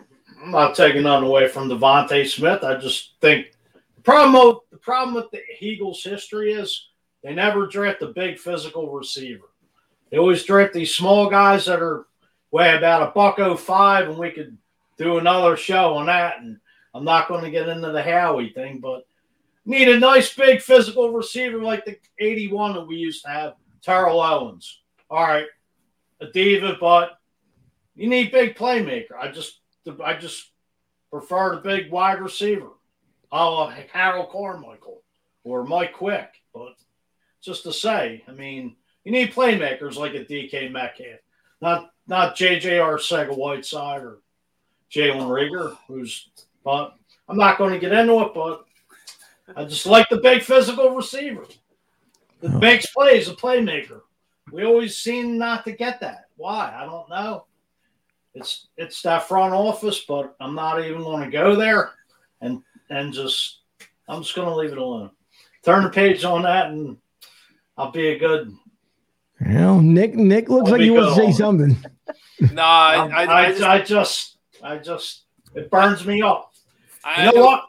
[0.45, 2.63] I'm not taking nothing away from DeVonta Smith.
[2.65, 3.57] I just think
[4.03, 6.89] problem, the problem with the Eagles' history is
[7.23, 9.47] they never draft a big physical receiver.
[10.11, 12.05] They always draft these small guys that are
[12.51, 14.59] way about a buck oh five, and we could
[14.99, 16.41] do another show on that.
[16.41, 16.59] And
[16.95, 19.07] I'm not going to get into the Howie thing, but
[19.65, 24.21] need a nice big physical receiver like the 81 that we used to have, Terrell
[24.21, 24.83] Owens.
[25.09, 25.47] All right,
[26.21, 27.19] a diva, but
[27.97, 29.17] you need big playmaker.
[29.19, 29.61] I just
[30.03, 30.51] I just
[31.11, 32.71] prefer the big wide receiver
[33.35, 35.03] oh, Harold Carmichael
[35.43, 36.31] or Mike Quick.
[36.55, 36.75] But
[37.43, 41.21] just to say, I mean, you need playmakers like a DK Metcalf,
[41.61, 44.19] not not JJ Arcega-Whiteside or
[44.91, 46.29] Jalen Reagor, who's.
[46.65, 46.95] But
[47.29, 48.33] I'm not going to get into it.
[48.35, 48.65] But
[49.55, 51.45] I just like the big physical receiver
[52.41, 52.59] that oh.
[52.59, 54.03] makes plays, a playmaker.
[54.53, 56.29] We always seem not to get that.
[56.37, 56.75] Why?
[56.77, 57.47] I don't know.
[58.35, 61.93] It's it's that front office, but I'm not even going to go there.
[62.41, 63.61] And and just
[64.09, 65.11] I'm just going to leave it alone.
[65.65, 66.99] Turn the page on that, and
[67.77, 68.53] I'll be a good.
[69.41, 71.77] Well, Nick, Nick looks I'll like you want to say something.
[72.53, 75.25] no, I, I, I, just, I, just, I just,
[75.55, 76.53] it burns me up.
[77.19, 77.65] you know what?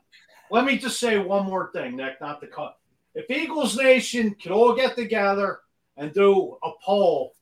[0.51, 2.77] Let me just say one more thing, Nick, not to cut.
[3.15, 5.59] If Eagles Nation could all get together
[5.97, 7.33] and do a poll,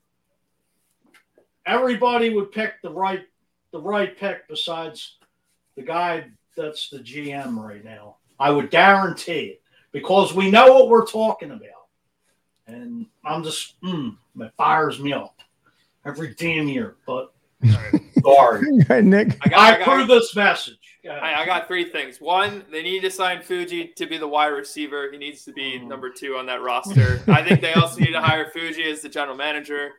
[1.66, 3.24] everybody would pick the right,
[3.72, 5.18] the right pick besides
[5.76, 8.18] the guy that's the GM right now.
[8.40, 9.62] I would guarantee it
[9.92, 11.70] because we know what we're talking about.
[12.68, 15.40] And I'm just, mm, it fires me up
[16.06, 16.96] every damn year.
[17.06, 17.34] But
[18.22, 18.72] sorry,
[19.04, 19.38] Nick.
[19.42, 20.78] I, got, I, I approve this message.
[21.10, 22.22] I, I, got three things.
[22.22, 25.12] One, they need to sign Fuji to be the wide receiver.
[25.12, 25.88] He needs to be mm.
[25.88, 27.22] number two on that roster.
[27.28, 29.92] I think they also need to hire Fuji as the general manager.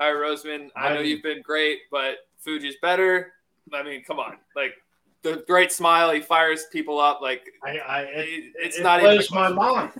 [0.00, 0.70] Hire Roseman.
[0.74, 3.34] I know you've been great, but Fuji's better.
[3.72, 4.36] I mean, come on.
[4.56, 4.74] Like,
[5.22, 6.10] the great smile.
[6.12, 7.20] He fires people up.
[7.20, 9.92] Like I, I it, it's it not even my mind.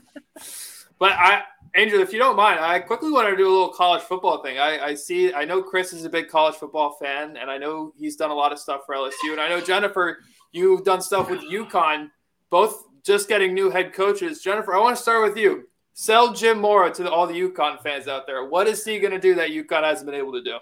[0.98, 1.42] but I,
[1.74, 4.58] Andrew, if you don't mind, I quickly want to do a little college football thing.
[4.58, 5.32] I, I see.
[5.32, 8.34] I know Chris is a big college football fan, and I know he's done a
[8.34, 9.32] lot of stuff for LSU.
[9.32, 10.18] And I know Jennifer,
[10.52, 12.10] you've done stuff with UConn,
[12.48, 14.42] both just getting new head coaches.
[14.42, 15.68] Jennifer, I want to start with you.
[15.92, 18.44] Sell Jim Mora to all the UConn fans out there.
[18.44, 20.58] What is he going to do that UConn hasn't been able to do?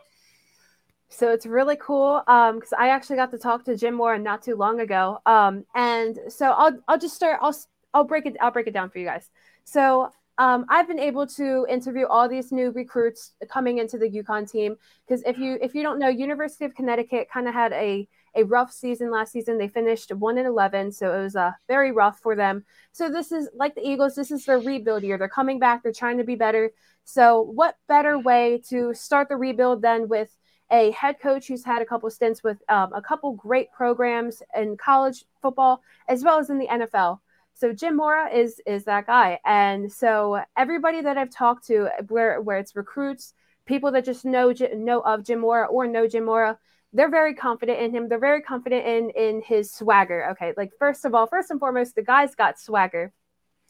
[1.11, 4.43] So it's really cool because um, I actually got to talk to Jim Mora not
[4.43, 5.21] too long ago.
[5.27, 7.39] Um, and so I'll I'll just start.
[7.41, 7.57] I'll
[7.95, 8.37] I'll break it.
[8.41, 9.31] I'll break it down for you guys.
[9.65, 14.51] So um, I've been able to interview all these new recruits coming into the UConn
[14.51, 14.77] team
[15.07, 18.07] because if you if you don't know, University of Connecticut kind of had a
[18.39, 19.59] a rough season last season.
[19.59, 22.65] They finished one and eleven, so it was uh, very rough for them.
[22.93, 24.15] So this is like the Eagles.
[24.15, 25.19] This is their rebuild year.
[25.19, 25.83] They're coming back.
[25.83, 26.71] They're trying to be better.
[27.05, 30.31] So what better way to start the rebuild than with
[30.71, 34.77] a head coach who's had a couple stints with um, a couple great programs in
[34.77, 37.21] college football as well as in the NFL.
[37.55, 42.41] So Jim Mora is is that guy, and so everybody that I've talked to, where
[42.41, 43.35] where it's recruits,
[43.67, 46.57] people that just know know of Jim Mora or know Jim Mora,
[46.93, 48.09] they're very confident in him.
[48.09, 50.31] They're very confident in in his swagger.
[50.31, 53.13] Okay, like first of all, first and foremost, the guy's got swagger.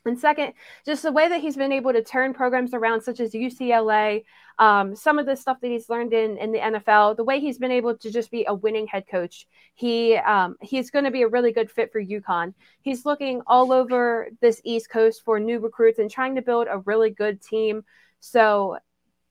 [0.04, 0.54] And second,
[0.86, 4.24] just the way that he's been able to turn programs around, such as UCLA,
[4.58, 7.58] um, some of the stuff that he's learned in, in the NFL, the way he's
[7.58, 11.22] been able to just be a winning head coach, he um, he's going to be
[11.22, 12.54] a really good fit for UConn.
[12.80, 16.78] He's looking all over this East Coast for new recruits and trying to build a
[16.78, 17.84] really good team.
[18.20, 18.78] So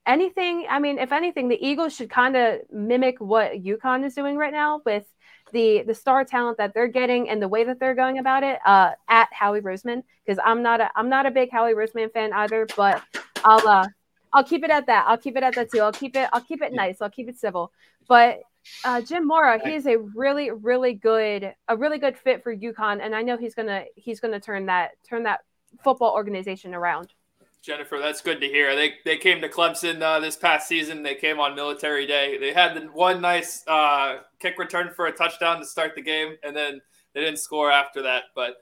[0.08, 4.36] anything, I mean, if anything, the Eagles should kind of mimic what UConn is doing
[4.36, 5.04] right now with
[5.52, 8.58] the the star talent that they're getting and the way that they're going about it
[8.66, 12.32] uh, at Howie Roseman because I'm not a I'm not a big Howie Roseman fan
[12.32, 13.02] either, but
[13.44, 13.86] I'll uh,
[14.32, 15.04] I'll keep it at that.
[15.06, 15.80] I'll keep it at that too.
[15.80, 17.00] I'll keep it I'll keep it nice.
[17.00, 17.72] I'll keep it civil.
[18.08, 18.40] But
[18.84, 23.00] uh, Jim Mora, he is a really really good a really good fit for UConn,
[23.02, 25.40] and I know he's gonna he's gonna turn that turn that
[25.82, 27.12] football organization around.
[27.62, 28.74] Jennifer, that's good to hear.
[28.74, 31.02] They they came to Clemson uh, this past season.
[31.02, 32.38] They came on Military Day.
[32.38, 36.36] They had the one nice uh, kick return for a touchdown to start the game,
[36.42, 36.80] and then
[37.14, 38.24] they didn't score after that.
[38.34, 38.56] But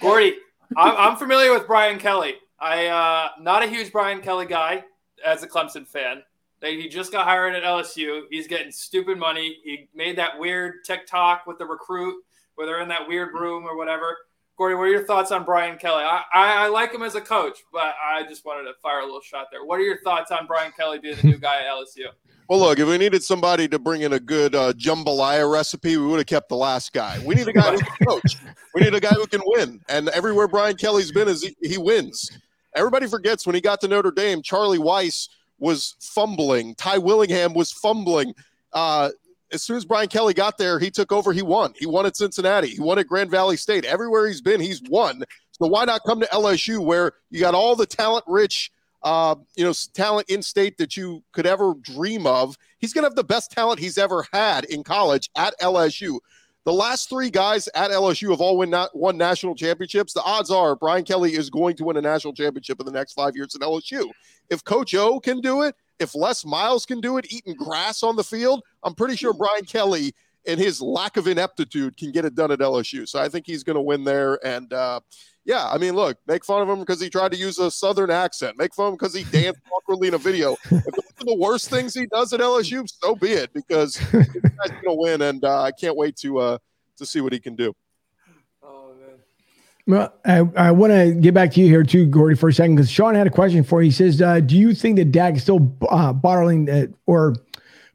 [0.00, 0.36] Gordy,
[0.76, 2.34] I'm, I'm, familiar with Brian Kelly.
[2.58, 4.84] I uh, not a huge Brian Kelly guy
[5.24, 6.22] as a Clemson fan.
[6.62, 8.24] He just got hired at LSU.
[8.30, 9.56] He's getting stupid money.
[9.64, 12.22] He made that weird TikTok with the recruit
[12.54, 14.16] where they're in that weird room or whatever.
[14.60, 16.04] Gordy, what are your thoughts on Brian Kelly?
[16.04, 19.06] I, I, I, like him as a coach, but I just wanted to fire a
[19.06, 19.64] little shot there.
[19.64, 22.08] What are your thoughts on Brian Kelly being the new guy at LSU?
[22.46, 26.04] Well, look, if we needed somebody to bring in a good uh, jambalaya recipe, we
[26.04, 27.16] would have kept the last guy.
[27.24, 28.38] We need a guy who can coach.
[28.74, 29.80] We need a guy who can win.
[29.88, 32.28] And everywhere Brian Kelly's been is he, he wins.
[32.74, 35.28] Everybody forgets when he got to Notre Dame, Charlie Weis
[35.60, 36.74] was fumbling.
[36.74, 38.34] Ty Willingham was fumbling.
[38.72, 39.10] Uh,
[39.52, 41.32] as soon as Brian Kelly got there, he took over.
[41.32, 41.74] He won.
[41.76, 42.68] He won at Cincinnati.
[42.68, 43.84] He won at Grand Valley State.
[43.84, 45.22] Everywhere he's been, he's won.
[45.52, 48.70] So why not come to LSU where you got all the talent rich,
[49.02, 52.56] uh, you know, talent in state that you could ever dream of?
[52.78, 56.18] He's going to have the best talent he's ever had in college at LSU.
[56.64, 60.12] The last three guys at LSU have all win not, won national championships.
[60.12, 63.14] The odds are Brian Kelly is going to win a national championship in the next
[63.14, 64.10] five years at LSU.
[64.50, 68.16] If Coach O can do it, if Les Miles can do it, eating grass on
[68.16, 70.14] the field, I'm pretty sure Brian Kelly
[70.46, 73.06] and his lack of ineptitude can get it done at LSU.
[73.06, 74.44] So I think he's going to win there.
[74.44, 75.00] And uh,
[75.44, 78.10] yeah, I mean, look, make fun of him because he tried to use a Southern
[78.10, 78.56] accent.
[78.56, 80.56] Make fun of him because he danced awkwardly in a video.
[80.64, 84.08] If those are the worst things he does at LSU, so be it because he's
[84.08, 85.22] going to win.
[85.22, 86.58] And uh, I can't wait to uh,
[86.96, 87.74] to see what he can do.
[89.90, 92.76] Well, I, I want to get back to you here too, Gordy, for a second,
[92.76, 93.86] because Sean had a question for you.
[93.86, 97.34] He says, uh, "Do you think that Dak is still uh, uh, or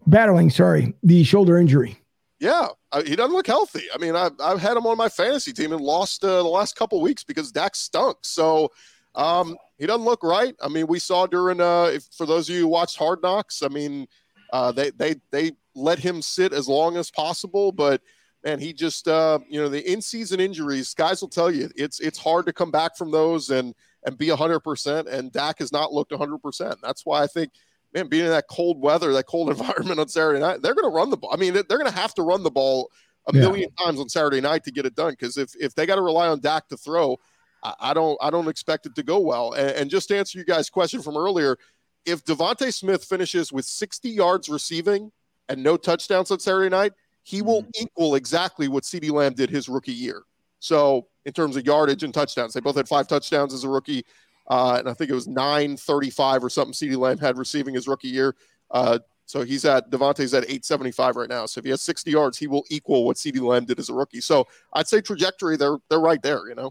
[0.06, 1.98] battling, sorry, the shoulder injury?"
[2.40, 2.68] Yeah,
[3.06, 3.84] he doesn't look healthy.
[3.94, 6.76] I mean, I've, I've had him on my fantasy team and lost uh, the last
[6.76, 8.18] couple weeks because Dak stunk.
[8.24, 8.72] So
[9.16, 10.54] um, he doesn't look right.
[10.62, 13.64] I mean, we saw during uh, if, for those of you who watched Hard Knocks,
[13.64, 14.08] I mean,
[14.52, 18.02] uh, they they they let him sit as long as possible, but
[18.46, 22.18] and he just uh, you know the in-season injuries guys will tell you it's it's
[22.18, 23.74] hard to come back from those and
[24.06, 27.52] and be 100% and Dak has not looked 100% that's why I think
[27.94, 30.96] man being in that cold weather that cold environment on Saturday night they're going to
[30.96, 31.32] run the ball.
[31.34, 32.92] I mean they're going to have to run the ball
[33.28, 33.42] a yeah.
[33.42, 36.02] million times on Saturday night to get it done because if if they got to
[36.02, 37.18] rely on Dak to throw
[37.64, 39.54] I, I, don't I don't expect it to go well.
[39.54, 41.58] And, and just to answer you guys question from earlier
[42.06, 45.12] if DeVonta Smith finishes with 60 yards receiving
[45.50, 46.94] and no touchdowns on Saturday night
[47.26, 47.84] he will mm-hmm.
[47.84, 50.22] equal exactly what CeeDee Lamb did his rookie year.
[50.60, 54.06] So in terms of yardage and touchdowns, they both had five touchdowns as a rookie.
[54.48, 58.10] Uh, and I think it was 935 or something CeeDee Lamb had receiving his rookie
[58.10, 58.36] year.
[58.70, 61.48] Uh, so he's at DeVonta's at 875 right now.
[61.48, 63.94] So if he has 60 yards, he will equal what CeeDee Lamb did as a
[63.94, 64.22] rookie.
[64.22, 66.70] So I'd say trajectory, they're they're right there, you know.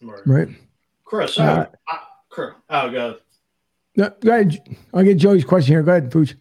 [0.00, 0.22] Right.
[0.24, 0.48] right.
[1.04, 3.16] Chris, uh, I, Chris, oh, go.
[3.96, 4.56] No, go ahead.
[4.94, 5.82] I'll get Joey's question here.
[5.82, 6.36] Go ahead, Pooch.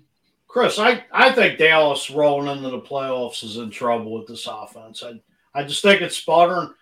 [0.50, 5.04] Chris, I, I think Dallas rolling into the playoffs is in trouble with this offense.
[5.04, 5.22] I,
[5.54, 6.74] I just think it's sputtering.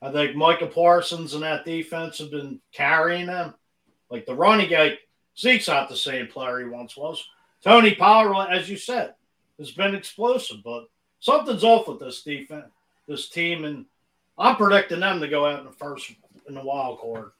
[0.00, 3.54] I think Micah Parsons and that defense have been carrying them.
[4.10, 4.98] Like the running guy,
[5.38, 7.22] Zeke's not the same player he once was.
[7.62, 9.14] Tony Pollard, as you said,
[9.58, 10.88] has been explosive, but
[11.20, 12.70] something's off with this defense,
[13.06, 13.84] this team, and
[14.38, 16.10] I'm predicting them to go out in the first
[16.48, 17.32] in the wild card.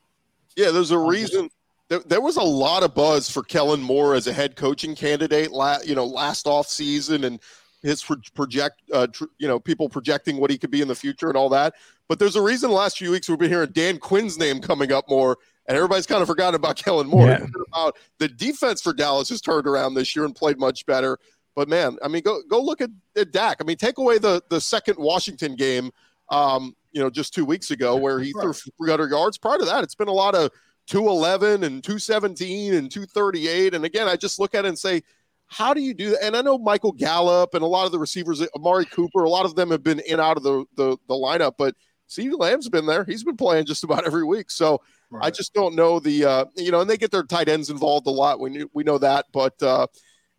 [0.56, 1.48] Yeah, there's a reason
[1.90, 5.50] there, there was a lot of buzz for Kellen Moore as a head coaching candidate.
[5.50, 7.40] La, you know, last off season and
[7.82, 8.02] his
[8.34, 11.36] project, uh, tr- you know, people projecting what he could be in the future and
[11.36, 11.74] all that.
[12.08, 14.92] But there's a reason the last few weeks we've been hearing Dan Quinn's name coming
[14.92, 15.36] up more,
[15.66, 17.26] and everybody's kind of forgotten about Kellen Moore.
[17.26, 17.46] Yeah.
[17.68, 21.18] About the defense for Dallas has turned around this year and played much better.
[21.56, 23.58] But man, I mean, go go look at, at Dak.
[23.60, 25.90] I mean, take away the the second Washington game,
[26.30, 28.42] um, you know, just two weeks ago where he right.
[28.42, 29.38] threw 300 yards.
[29.38, 30.50] Prior to that, it's been a lot of
[30.90, 33.74] 211 and 217 and 238.
[33.74, 35.02] And again, I just look at it and say,
[35.46, 36.24] how do you do that?
[36.24, 39.44] And I know Michael Gallup and a lot of the receivers, Amari Cooper, a lot
[39.44, 41.76] of them have been in out of the the, the lineup, but
[42.08, 43.04] CeeDee Lamb's been there.
[43.04, 44.50] He's been playing just about every week.
[44.50, 44.80] So
[45.10, 45.26] right.
[45.26, 48.08] I just don't know the uh, you know, and they get their tight ends involved
[48.08, 48.40] a lot.
[48.40, 49.86] We we know that, but uh,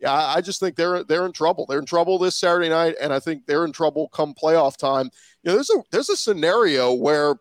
[0.00, 1.64] yeah, I just think they're they're in trouble.
[1.66, 5.10] They're in trouble this Saturday night, and I think they're in trouble come playoff time.
[5.42, 7.36] You know, there's a there's a scenario where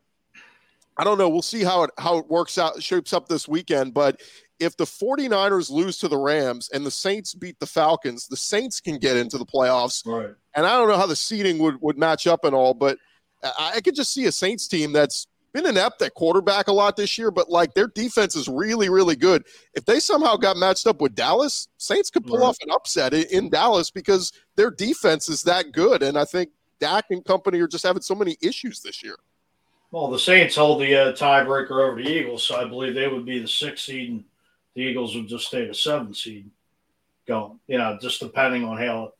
[0.97, 1.29] I don't know.
[1.29, 4.21] We'll see how it how it works out shapes up this weekend, but
[4.61, 8.79] if the 49ers lose to the Rams and the Saints beat the Falcons, the Saints
[8.79, 10.05] can get into the playoffs.
[10.05, 10.35] Right.
[10.55, 12.99] And I don't know how the seeding would, would match up and all, but
[13.43, 16.95] I, I could just see a Saints team that's been inept at quarterback a lot
[16.95, 19.43] this year, but like their defense is really, really good.
[19.73, 22.45] If they somehow got matched up with Dallas, Saints could pull right.
[22.45, 26.03] off an upset in, in Dallas because their defense is that good.
[26.03, 29.15] And I think Dak and company are just having so many issues this year.
[29.91, 33.25] Well, the Saints hold the uh, tiebreaker over the Eagles, so I believe they would
[33.25, 34.23] be the sixth seed and
[34.73, 36.49] the Eagles would just stay the seventh seed
[37.27, 37.59] going.
[37.67, 39.11] You know, just depending on how it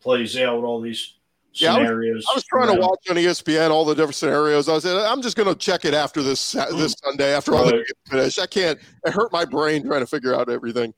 [0.00, 1.14] plays out with all these
[1.52, 2.04] scenarios.
[2.04, 4.68] Yeah, I was, I was trying to watch on ESPN all the different scenarios.
[4.68, 7.72] I said, I'm just going to check it after this this Sunday after all the
[7.72, 8.38] games finish.
[8.38, 8.78] I can't.
[9.04, 10.94] It hurt my brain trying to figure out everything.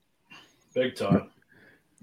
[0.73, 1.31] Big time.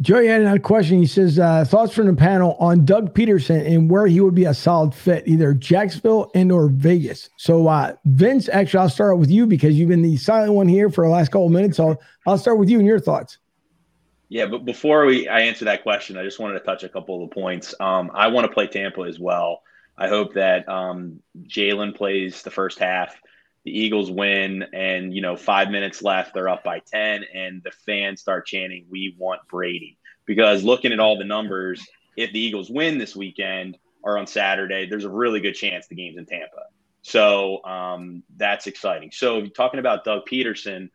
[0.00, 0.98] Joey had a question.
[0.98, 4.44] He says, uh, thoughts from the panel on Doug Pederson and where he would be
[4.44, 7.30] a solid fit, either Jacksonville and or Vegas.
[7.36, 10.90] So uh, Vince, actually, I'll start with you because you've been the silent one here
[10.90, 11.76] for the last couple of minutes.
[11.76, 13.38] So I'll start with you and your thoughts.
[14.28, 17.22] Yeah, but before we I answer that question, I just wanted to touch a couple
[17.22, 17.72] of the points.
[17.78, 19.62] Um, I want to play Tampa as well.
[19.96, 23.14] I hope that um, Jalen plays the first half
[23.64, 27.72] the Eagles win, and you know, five minutes left, they're up by ten, and the
[27.86, 31.86] fans start chanting, "We want Brady." Because looking at all the numbers,
[32.16, 35.94] if the Eagles win this weekend or on Saturday, there's a really good chance the
[35.94, 36.64] game's in Tampa.
[37.02, 39.10] So um, that's exciting.
[39.12, 40.88] So talking about Doug Pederson,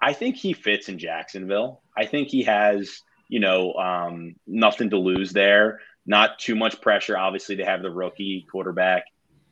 [0.00, 1.82] I think he fits in Jacksonville.
[1.96, 5.80] I think he has, you know, um, nothing to lose there.
[6.06, 7.18] Not too much pressure.
[7.18, 9.04] Obviously, they have the rookie quarterback.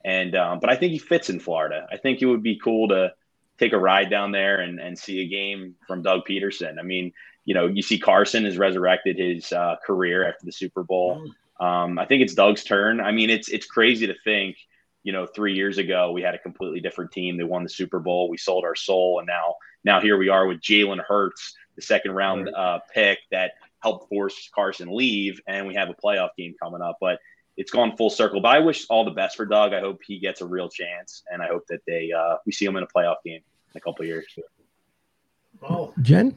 [0.04, 1.86] And um, but I think he fits in Florida.
[1.90, 3.12] I think it would be cool to
[3.58, 6.78] take a ride down there and, and see a game from Doug Pederson.
[6.78, 7.12] I mean,
[7.44, 11.20] you know, you see Carson has resurrected his uh, career after the Super Bowl.
[11.60, 11.64] Mm.
[11.64, 13.00] Um, I think it's Doug's turn.
[13.00, 14.56] I mean, it's it's crazy to think,
[15.04, 17.36] you know, three years ago we had a completely different team.
[17.36, 18.28] They won the Super Bowl.
[18.28, 22.12] We sold our soul, and now now here we are with Jalen Hurts, the second
[22.12, 23.52] round uh, pick that
[23.82, 26.96] helped force Carson leave, and we have a playoff game coming up.
[27.00, 27.20] But
[27.56, 28.40] it's gone full circle.
[28.40, 29.72] But I wish all the best for Doug.
[29.72, 32.64] I hope he gets a real chance, and I hope that they uh, we see
[32.64, 33.40] him in a playoff game
[33.74, 34.26] in a couple years.
[35.62, 36.34] Oh, Jen.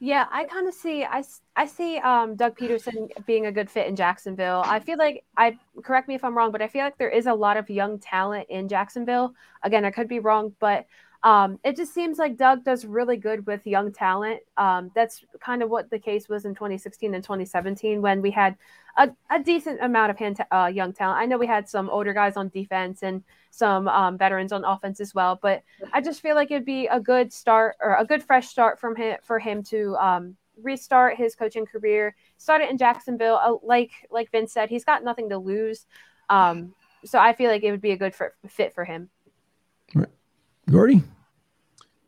[0.00, 1.24] Yeah, I kind of see I,
[1.56, 4.62] I see um, Doug Pederson being a good fit in Jacksonville.
[4.64, 7.26] I feel like I correct me if I'm wrong, but I feel like there is
[7.26, 9.34] a lot of young talent in Jacksonville.
[9.64, 10.86] Again, I could be wrong, but
[11.24, 14.40] um, it just seems like Doug does really good with young talent.
[14.56, 18.56] Um, that's kind of what the case was in 2016 and 2017 when we had
[18.96, 21.18] a, a decent amount of hand, uh, young talent.
[21.18, 25.00] I know we had some older guys on defense and some um, veterans on offense
[25.00, 25.62] as well, but
[25.92, 28.94] I just feel like it'd be a good start or a good fresh start from
[28.94, 32.14] him for him to um, restart his coaching career.
[32.36, 35.86] Start it in Jacksonville, uh, like like Vince said, he's got nothing to lose.
[36.30, 39.08] Um, so I feel like it would be a good for, fit for him.
[39.94, 40.08] Right.
[40.70, 41.02] Gordy?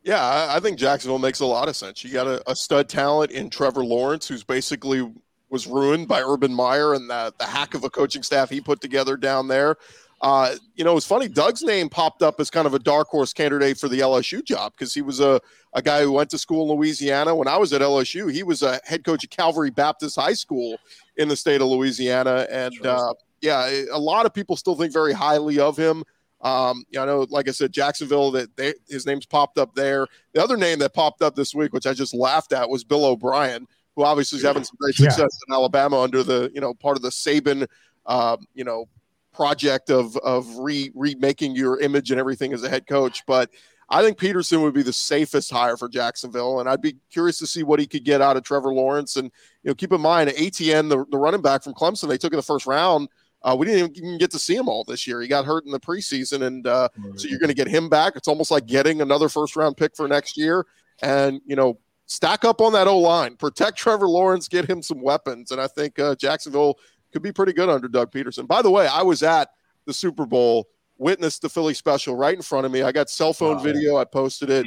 [0.02, 2.02] Yeah, I think Jacksonville makes a lot of sense.
[2.02, 5.06] You got a, a, stud talent in Trevor Lawrence, who's basically
[5.50, 8.80] was ruined by Urban Meyer and the, the hack of a coaching staff he put
[8.80, 9.76] together down there.
[10.22, 11.28] Uh, you know, it's funny.
[11.28, 14.72] Doug's name popped up as kind of a dark horse candidate for the LSU job
[14.72, 15.40] because he was a,
[15.72, 17.34] a guy who went to school in Louisiana.
[17.34, 20.78] When I was at LSU, he was a head coach at Calvary Baptist High School
[21.16, 22.46] in the state of Louisiana.
[22.50, 26.04] And uh, yeah, a lot of people still think very highly of him.
[26.42, 30.06] Um, you know, like I said, Jacksonville, that they, his name's popped up there.
[30.32, 33.04] The other name that popped up this week, which I just laughed at, was Bill
[33.04, 35.54] O'Brien, who obviously is having some great success yeah.
[35.54, 37.66] in Alabama under the, you know, part of the Saban,
[38.06, 38.86] uh, you know,
[39.32, 43.24] project of of re remaking your image and everything as a head coach.
[43.26, 43.50] But
[43.88, 47.46] I think Pederson would be the safest hire for Jacksonville, and I'd be curious to
[47.46, 49.16] see what he could get out of Trevor Lawrence.
[49.16, 49.30] And
[49.62, 52.36] you know, keep in mind, Etienne, the, the running back from Clemson, they took in
[52.36, 53.08] the first round
[53.42, 55.20] uh, we didn't even get to see him all this year.
[55.20, 58.14] He got hurt in the preseason, and uh, so you're going to get him back.
[58.16, 60.66] It's almost like getting another first round pick for next year,
[61.02, 65.00] and you know, stack up on that O line, protect Trevor Lawrence, get him some
[65.00, 66.78] weapons, and I think uh, Jacksonville
[67.12, 68.46] could be pretty good under Doug Pederson.
[68.46, 69.50] By the way, I was at
[69.86, 70.68] the Super Bowl,
[70.98, 72.82] witnessed the Philly special right in front of me.
[72.82, 73.62] I got cell phone wow.
[73.62, 73.96] video.
[73.96, 74.66] I posted it.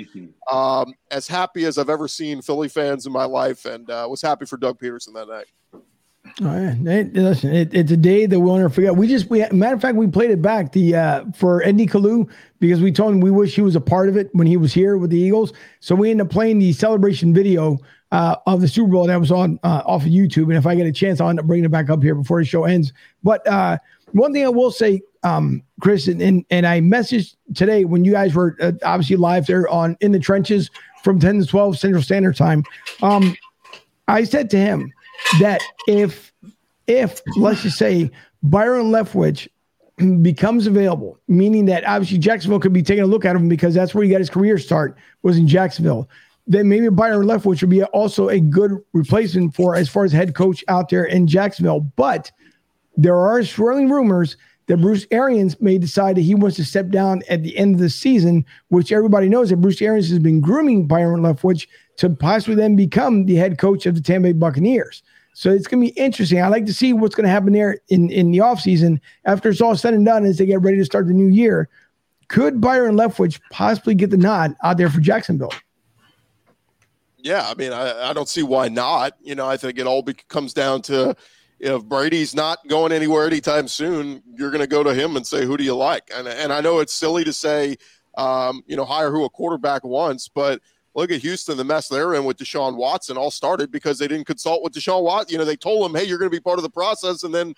[0.51, 4.21] Um, as happy as I've ever seen Philly fans in my life, and uh, was
[4.21, 5.45] happy for Doug Pederson that night.
[6.41, 6.75] Oh, yeah.
[6.91, 8.95] It, listen, it, it's a day that we'll never forget.
[8.95, 11.87] We just, we matter of fact, we played it back the uh, for N.D.
[11.87, 12.29] Kalu
[12.59, 14.73] because we told him we wish he was a part of it when he was
[14.73, 15.53] here with the Eagles.
[15.79, 17.77] So we ended up playing the celebration video
[18.11, 20.45] uh, of the Super Bowl that was on uh, off of YouTube.
[20.45, 22.39] And if I get a chance, I'll end up bringing it back up here before
[22.39, 22.93] the show ends.
[23.21, 23.77] But uh,
[24.13, 28.11] one thing I will say, um, Chris, and, and, and I messaged today when you
[28.11, 30.71] guys were uh, obviously live there on in the trenches
[31.03, 32.63] from 10 to 12 Central Standard Time.
[33.03, 33.35] Um,
[34.07, 34.93] I said to him
[35.39, 36.31] that if
[36.87, 38.11] if let's just say
[38.41, 39.47] Byron Leftwich
[40.21, 43.93] becomes available, meaning that obviously Jacksonville could be taking a look at him because that's
[43.93, 46.09] where he got his career start was in Jacksonville.
[46.45, 50.35] Then maybe Byron Leftwich would be also a good replacement for as far as head
[50.35, 51.79] coach out there in Jacksonville.
[51.79, 52.31] But
[52.97, 54.35] there are swirling rumors
[54.67, 57.81] that Bruce Arians may decide that he wants to step down at the end of
[57.81, 61.67] the season, which everybody knows that Bruce Arians has been grooming Byron Leftwich
[61.97, 65.03] to possibly then become the head coach of the Tampa Bay Buccaneers.
[65.33, 66.41] So it's going to be interesting.
[66.41, 69.61] I like to see what's going to happen there in, in the offseason after it's
[69.61, 71.69] all said and done as they get ready to start the new year.
[72.27, 75.53] Could Byron Leftwich possibly get the nod out there for Jacksonville?
[77.17, 79.13] Yeah, I mean, I, I don't see why not.
[79.21, 81.15] You know, I think it all be- comes down to
[81.59, 85.45] if Brady's not going anywhere anytime soon, you're going to go to him and say,
[85.45, 87.77] "Who do you like?" And and I know it's silly to say,
[88.17, 90.61] um, you know, hire who a quarterback wants, but
[90.95, 94.25] look at Houston, the mess they're in with Deshaun Watson all started because they didn't
[94.25, 95.33] consult with Deshaun Watson.
[95.33, 97.33] You know, they told him, "Hey, you're going to be part of the process," and
[97.33, 97.55] then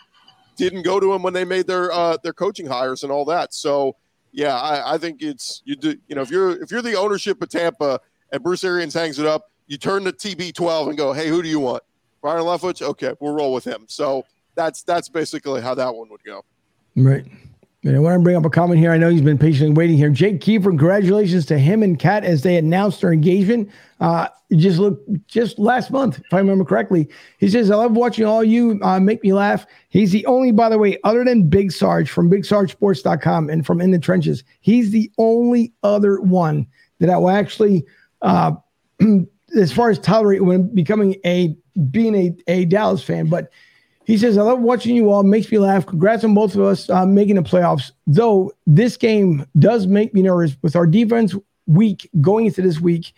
[0.56, 3.54] didn't go to him when they made their uh, their coaching hires and all that.
[3.54, 3.96] So,
[4.32, 5.98] yeah, I, I think it's you do.
[6.08, 8.00] You know, if you're if you're the ownership of Tampa
[8.32, 11.50] and Bruce Arians hangs it up, you turn to TB12 and go, "Hey, who do
[11.50, 11.84] you want?"
[12.22, 13.86] Byron Leftwich, okay, we'll roll with him.
[13.88, 14.26] So
[14.56, 16.44] that's that's basically how that one would go.
[16.96, 17.26] Right.
[17.86, 18.92] And I want to bring up a comment here.
[18.92, 20.10] I know he's been patiently waiting here.
[20.10, 23.70] Jake Kiefer, congratulations to him and Kat as they announced their engagement.
[24.00, 27.08] Uh, just look, just last month, if I remember correctly.
[27.38, 30.70] He says, "I love watching all you uh, make me laugh." He's the only, by
[30.70, 34.44] the way, other than Big Sarge from BigSargeSports.com and from In the Trenches.
[34.62, 36.66] He's the only other one
[37.00, 37.86] that I will actually,
[38.24, 38.54] uh,
[39.56, 41.56] as far as tolerate when becoming a
[41.92, 43.52] being a, a Dallas fan, but
[44.06, 45.24] he says, I love watching you all.
[45.24, 45.86] Makes me laugh.
[45.86, 47.92] Congrats on both of us uh, making the playoffs.
[48.06, 51.36] Though this game does make me nervous with our defense
[51.66, 53.14] weak going into this week.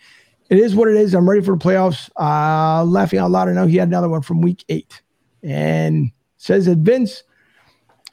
[0.48, 1.14] It is what it is.
[1.14, 2.08] I'm ready for the playoffs.
[2.18, 3.48] Uh, laughing out loud.
[3.48, 5.02] I know he had another one from week eight.
[5.42, 7.22] And says that Vince,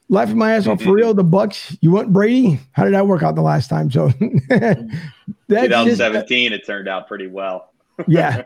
[0.09, 1.13] laughing my ass off for real.
[1.13, 2.59] The Bucs, you want Brady?
[2.73, 3.89] How did that work out the last time?
[3.89, 4.09] So
[5.49, 7.71] 2017, just, it turned out pretty well.
[8.05, 8.43] yeah.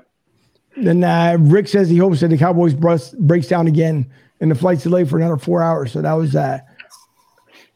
[0.82, 4.56] Then uh, Rick says he hopes that the Cowboys bus breaks down again and the
[4.56, 5.92] flight's delayed for another four hours.
[5.92, 6.60] So that was uh,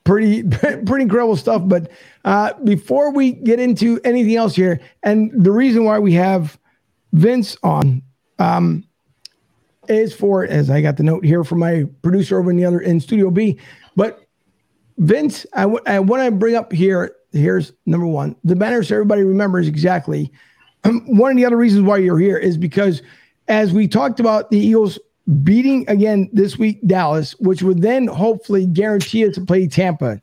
[0.03, 1.61] pretty pretty incredible stuff.
[1.65, 1.91] But
[2.25, 6.57] uh, before we get into anything else here, and the reason why we have
[7.11, 8.01] Vince on
[8.39, 8.85] um,
[9.87, 12.79] is for, as I got the note here from my producer over in the other
[12.79, 13.59] in Studio B.
[13.95, 14.25] But
[14.97, 17.15] Vince, I, w- I want to bring up here.
[17.31, 18.35] Here's number one.
[18.43, 20.31] The banner so everybody remembers exactly
[20.83, 23.01] Um, one of the other reasons why you're here is because
[23.47, 24.99] as we talked about the Eagles
[25.43, 30.21] beating again this week Dallas, which would then hopefully guarantee us to play Tampa.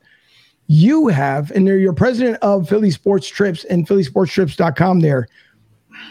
[0.67, 5.27] You have, and they're your president of Philly Sports Trips and PhillySportsTrips.com there.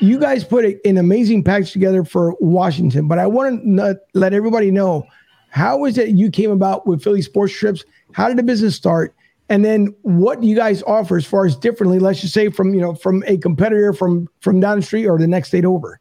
[0.00, 4.70] You guys put an amazing package together for Washington, but I want to let everybody
[4.70, 5.06] know
[5.48, 7.84] how is it you came about with Philly Sports Trips?
[8.12, 9.14] How did the business start?
[9.50, 12.72] And then what do you guys offer as far as differently let's just say from
[12.72, 16.00] you know from a competitor from from down the street or the next state over?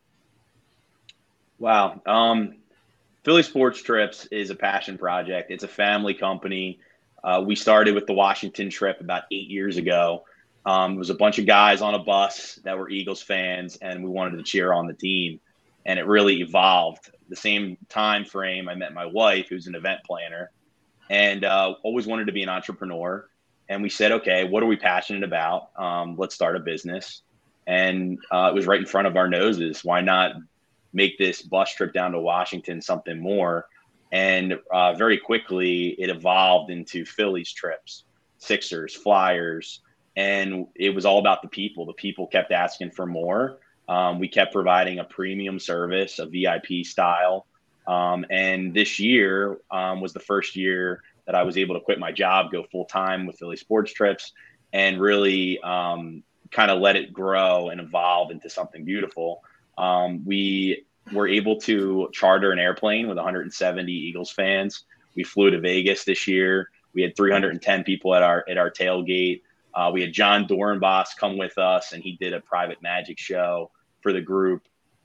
[1.57, 2.01] Wow.
[2.05, 2.55] Um
[3.25, 5.51] philly sports trips is a passion project.
[5.51, 6.79] It's a family company.
[7.21, 10.23] Uh, we started with the washington trip about eight years ago.
[10.65, 14.03] Um, it was a bunch of guys on a bus that were eagles fans and
[14.03, 15.39] we wanted to cheer on the team.
[15.85, 17.09] And it really evolved.
[17.29, 20.51] The same time frame i met my wife who's an event planner
[21.09, 23.27] and uh, always wanted to be an entrepreneur
[23.69, 25.69] and we said, okay, what are we passionate about?
[25.77, 27.21] Um, let's start a business.
[27.67, 29.83] And uh, it was right in front of our noses.
[29.83, 30.33] Why not
[30.91, 33.67] make this bus trip down to Washington something more?
[34.11, 38.05] And uh, very quickly, it evolved into Phillies trips,
[38.39, 39.81] Sixers, Flyers,
[40.15, 41.85] and it was all about the people.
[41.85, 43.59] The people kept asking for more.
[43.87, 47.45] Um, we kept providing a premium service, a VIP style.
[47.87, 51.99] Um, and this year um, was the first year that I was able to quit
[51.99, 54.33] my job, go full time with Philly Sports Trips,
[54.73, 59.43] and really um, kind of let it grow and evolve into something beautiful.
[59.77, 64.85] Um, we were able to charter an airplane with 170 Eagles fans.
[65.15, 66.71] We flew to Vegas this year.
[66.95, 69.43] We had 310 people at our at our tailgate.
[69.75, 73.69] Uh, we had Jon Dorenbos come with us, and he did a private magic show
[74.01, 74.63] for the group.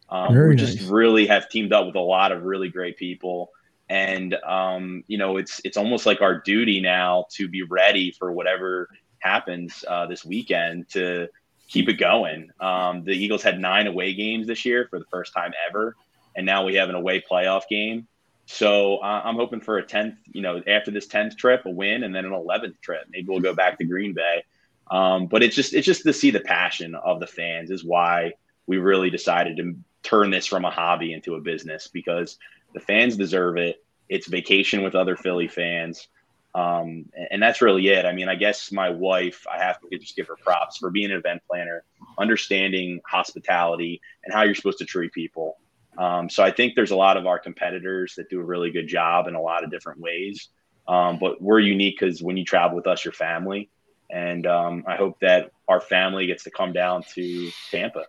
[0.09, 0.75] Um, we nice.
[0.75, 3.51] just really have teamed up with a lot of really great people
[3.95, 8.33] and um, you know it's it's almost like our duty now to be ready for
[8.33, 8.89] whatever
[9.21, 11.29] happens uh, this weekend to
[11.69, 12.51] keep it going.
[12.61, 15.95] Um, the Eagles had nine away games this year for the first time ever,
[16.35, 18.09] and now we have an away playoff game.
[18.47, 22.03] So uh, I'm hoping for a tenth, you know, after this tenth trip, a win,
[22.03, 23.05] and then an eleventh trip.
[23.11, 24.43] Maybe we'll go back to Green Bay.
[24.91, 28.33] Um, but it's just it's just to see the passion of the fans is why
[28.67, 32.39] we really decided to turn this from a hobby into a business because
[32.75, 33.84] the fans deserve it.
[34.09, 36.09] It's vacation with other Philly fans.
[36.55, 38.07] Um, and that's really it.
[38.07, 41.11] I mean, I guess my wife, I have to just give her props for being
[41.11, 41.85] an event planner,
[42.17, 45.57] understanding hospitality and how you're supposed to treat people.
[45.99, 48.87] Um, so I think there's a lot of our competitors that do a really good
[48.87, 50.49] job in a lot of different ways.
[50.87, 53.71] Um, but we're unique because when you travel with us, your family.
[54.11, 58.05] And um, I hope that our family gets to come down to Tampa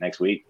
[0.00, 0.46] next week.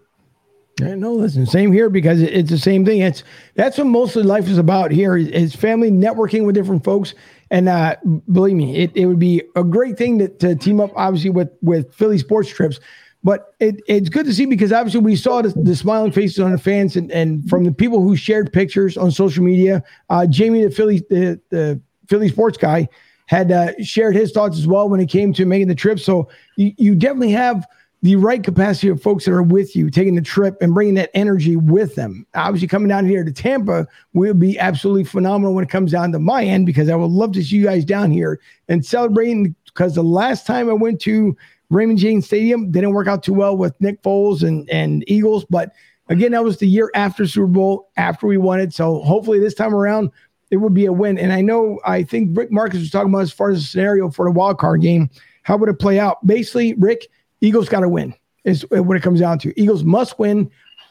[0.81, 3.01] Yeah, no, listen, same here because it's the same thing.
[3.01, 3.23] It's
[3.55, 7.13] that's what mostly life is about here is family networking with different folks.
[7.51, 7.97] And uh,
[8.31, 11.49] believe me, it, it would be a great thing to, to team up, obviously, with
[11.61, 12.79] with Philly sports trips.
[13.23, 16.51] But it, it's good to see because obviously we saw the, the, smiling faces on
[16.51, 19.83] the fans and, and from the people who shared pictures on social media.
[20.09, 21.79] Uh, Jamie, the Philly the, the
[22.09, 22.89] Philly sports guy,
[23.27, 25.99] had uh, shared his thoughts as well when it came to making the trip.
[25.99, 27.67] So you, you definitely have–
[28.03, 31.11] the right capacity of folks that are with you, taking the trip and bringing that
[31.13, 32.25] energy with them.
[32.33, 36.19] Obviously, coming down here to Tampa will be absolutely phenomenal when it comes down to
[36.19, 39.55] my end because I would love to see you guys down here and celebrating.
[39.65, 41.37] Because the last time I went to
[41.69, 45.71] Raymond James Stadium didn't work out too well with Nick Foles and and Eagles, but
[46.09, 48.73] again, that was the year after Super Bowl after we won it.
[48.73, 50.11] So hopefully this time around
[50.49, 51.17] it would be a win.
[51.17, 54.09] And I know I think Rick Marcus was talking about as far as the scenario
[54.09, 55.09] for the wild card game.
[55.43, 56.25] How would it play out?
[56.27, 57.07] Basically, Rick
[57.41, 58.13] Eagles got to win
[58.43, 59.59] is what it comes down to.
[59.59, 60.49] Eagles must win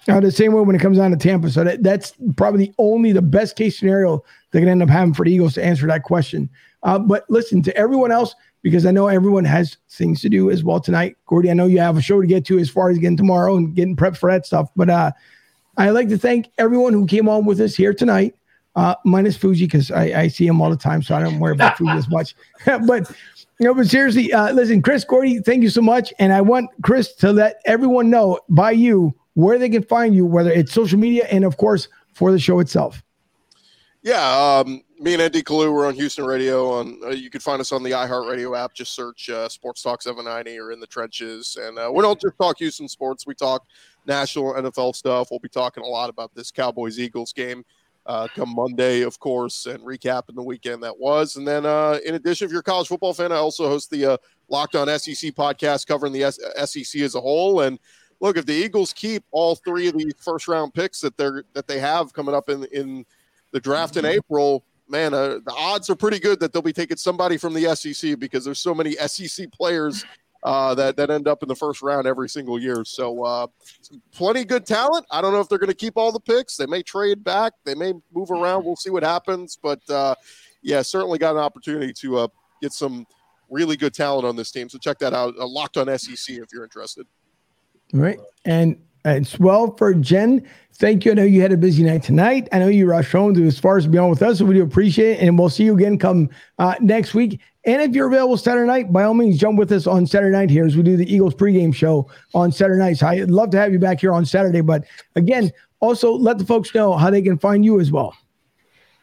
[0.08, 1.50] uh, the same way when it comes down to Tampa.
[1.50, 5.14] So that, that's probably the only the best case scenario they can end up having
[5.14, 6.48] for the Eagles to answer that question.
[6.82, 10.64] Uh, but listen to everyone else because I know everyone has things to do as
[10.64, 11.16] well tonight.
[11.26, 13.56] Gordy, I know you have a show to get to as far as getting tomorrow
[13.56, 14.70] and getting prepped for that stuff.
[14.76, 15.12] But uh,
[15.76, 18.34] I'd like to thank everyone who came on with us here tonight,
[18.76, 21.52] uh, minus Fuji because I, I see him all the time, so I don't worry
[21.52, 22.34] about Fuji as much.
[22.86, 23.10] but
[23.60, 26.14] no, but seriously, uh, listen, Chris Gordy, thank you so much.
[26.18, 30.24] And I want Chris to let everyone know by you where they can find you,
[30.24, 33.02] whether it's social media and, of course, for the show itself.
[34.02, 35.42] Yeah, um, me and N.D.
[35.42, 36.70] Kalu, we're on Houston Radio.
[36.70, 38.72] On uh, you can find us on the iHeartRadio app.
[38.72, 41.58] Just search uh, Sports Talk 790 or in the trenches.
[41.60, 43.26] And uh, we don't just talk Houston sports.
[43.26, 43.66] We talk
[44.06, 45.30] national NFL stuff.
[45.30, 47.62] We'll be talking a lot about this Cowboys Eagles game
[48.06, 51.36] uh, come Monday, of course, and recapping the weekend that was.
[51.36, 54.12] And then, uh, in addition, if you're a college football fan, I also host the
[54.12, 54.16] uh,
[54.48, 57.60] Locked On SEC podcast covering the S- SEC as a whole.
[57.60, 57.78] And
[58.20, 61.66] look, if the Eagles keep all three of the first round picks that they're that
[61.66, 63.04] they have coming up in in
[63.52, 66.96] the draft in April, man, uh, the odds are pretty good that they'll be taking
[66.96, 70.04] somebody from the SEC because there's so many SEC players
[70.42, 72.84] uh, that that end up in the first round every single year.
[72.84, 73.46] So uh,
[74.12, 75.06] plenty good talent.
[75.10, 76.56] I don't know if they're going to keep all the picks.
[76.56, 77.52] They may trade back.
[77.64, 78.64] They may move around.
[78.64, 79.58] We'll see what happens.
[79.60, 80.14] But uh,
[80.62, 82.28] yeah, certainly got an opportunity to uh,
[82.62, 83.06] get some
[83.50, 84.68] really good talent on this team.
[84.68, 85.34] So check that out.
[85.38, 87.06] Uh, locked on SEC if you're interested.
[87.92, 90.46] All right, and as well for Jen.
[90.74, 91.10] Thank you.
[91.10, 92.48] I know you had a busy night tonight.
[92.52, 94.46] I know you rushed home to as far as to be on with us, so
[94.46, 95.20] we do appreciate it.
[95.20, 97.40] And we'll see you again come uh, next week.
[97.70, 100.50] And if you're available Saturday night, by all means, jump with us on Saturday night
[100.50, 103.00] here as we do the Eagles pregame show on Saturday nights.
[103.00, 104.60] I'd love to have you back here on Saturday.
[104.60, 108.12] But again, also let the folks know how they can find you as well.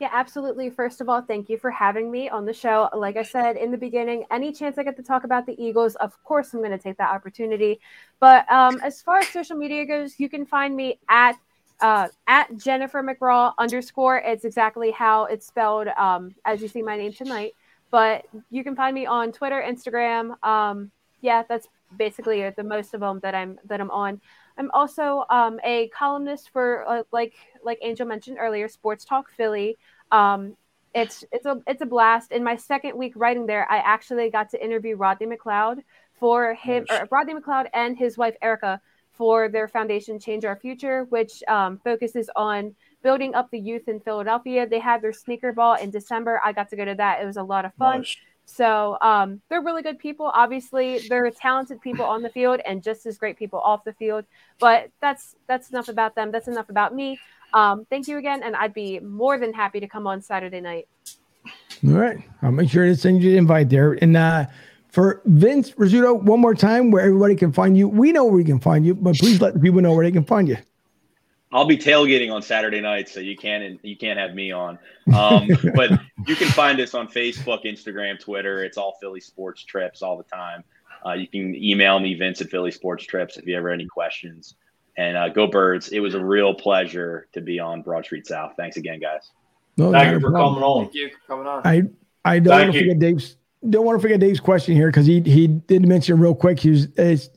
[0.02, 0.70] Yeah, absolutely.
[0.70, 2.90] First of all, thank you for having me on the show.
[2.94, 5.96] Like I said in the beginning, any chance I get to talk about the Eagles,
[5.96, 7.80] of course, I'm going to take that opportunity.
[8.20, 11.38] But um, as far as social media goes, you can find me at
[11.80, 14.18] uh, at Jennifer McRaw underscore.
[14.18, 17.54] It's exactly how it's spelled um, as you see my name tonight.
[17.90, 20.42] But you can find me on Twitter, Instagram.
[20.44, 20.92] Um,
[21.22, 24.22] yeah, that's basically the most of them that I'm that I'm on.
[24.58, 27.34] I'm also um, a columnist for uh, like
[27.64, 29.78] like Angel mentioned earlier, Sports Talk Philly.
[30.12, 30.58] Um,
[30.94, 32.32] it's it's a it's a blast.
[32.32, 35.84] In my second week writing there, I actually got to interview Rodney McLeod
[36.20, 38.82] for him or Rodney McLeod and his wife Erica
[39.12, 44.00] for their foundation Change Our Future, which um, focuses on building up the youth in
[44.00, 44.68] Philadelphia.
[44.68, 46.42] They had their sneaker ball in December.
[46.44, 47.22] I got to go to that.
[47.22, 48.00] It was a lot of fun.
[48.00, 48.18] Nice.
[48.46, 50.32] So um, they're really good people.
[50.34, 54.24] Obviously, they're talented people on the field and just as great people off the field.
[54.60, 56.32] But that's that's enough about them.
[56.32, 57.20] That's enough about me.
[57.54, 60.88] Um, thank you again, and I'd be more than happy to come on Saturday night.
[61.86, 63.94] All right, I'll make sure to send you the invite there.
[64.02, 64.46] And uh,
[64.92, 67.88] for Vince Rizzuto, one more time, where everybody can find you.
[67.88, 70.12] We know where we can find you, but please let the people know where they
[70.12, 70.58] can find you.
[71.52, 74.78] I'll be tailgating on Saturday night, so you can't you can't have me on.
[75.14, 75.92] Um, but
[76.28, 78.64] you can find us on Facebook, Instagram, Twitter.
[78.64, 80.64] It's all Philly Sports Trips all the time.
[81.06, 83.88] Uh, you can email me Vince at Philly Sports Trips if you ever have any
[83.88, 84.56] questions.
[84.98, 85.90] And uh, go Birds!
[85.90, 88.54] It was a real pleasure to be on Broad Street South.
[88.58, 89.32] Thanks again, guys.
[89.78, 90.56] No, Thank you for problem.
[90.56, 90.84] coming on.
[90.86, 91.62] Thank you for coming on.
[91.66, 91.84] I
[92.26, 93.38] I don't want to forget Dave's
[93.70, 96.60] don't want to forget Dave's question here because he he did mention real quick.
[96.60, 96.88] He's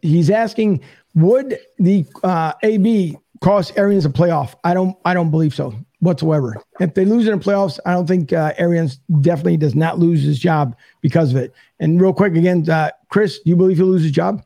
[0.02, 0.80] he's asking
[1.14, 4.54] would the uh, AB cost Arians a playoff?
[4.64, 6.56] I don't I don't believe so whatsoever.
[6.78, 10.22] If they lose in the playoffs, I don't think uh, Arians definitely does not lose
[10.22, 11.52] his job because of it.
[11.78, 14.42] And real quick again, uh, Chris, do you believe he'll lose his job?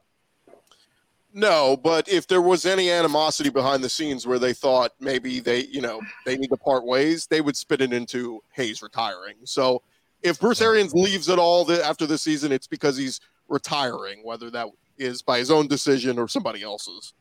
[1.37, 5.65] No, but if there was any animosity behind the scenes where they thought maybe they,
[5.65, 9.35] you know, they need to part ways, they would spit it into Hayes retiring.
[9.43, 9.83] So
[10.23, 14.49] if Bruce Arians leaves at all the, after the season, it's because he's retiring, whether
[14.51, 17.15] that is by his own decision or somebody else's.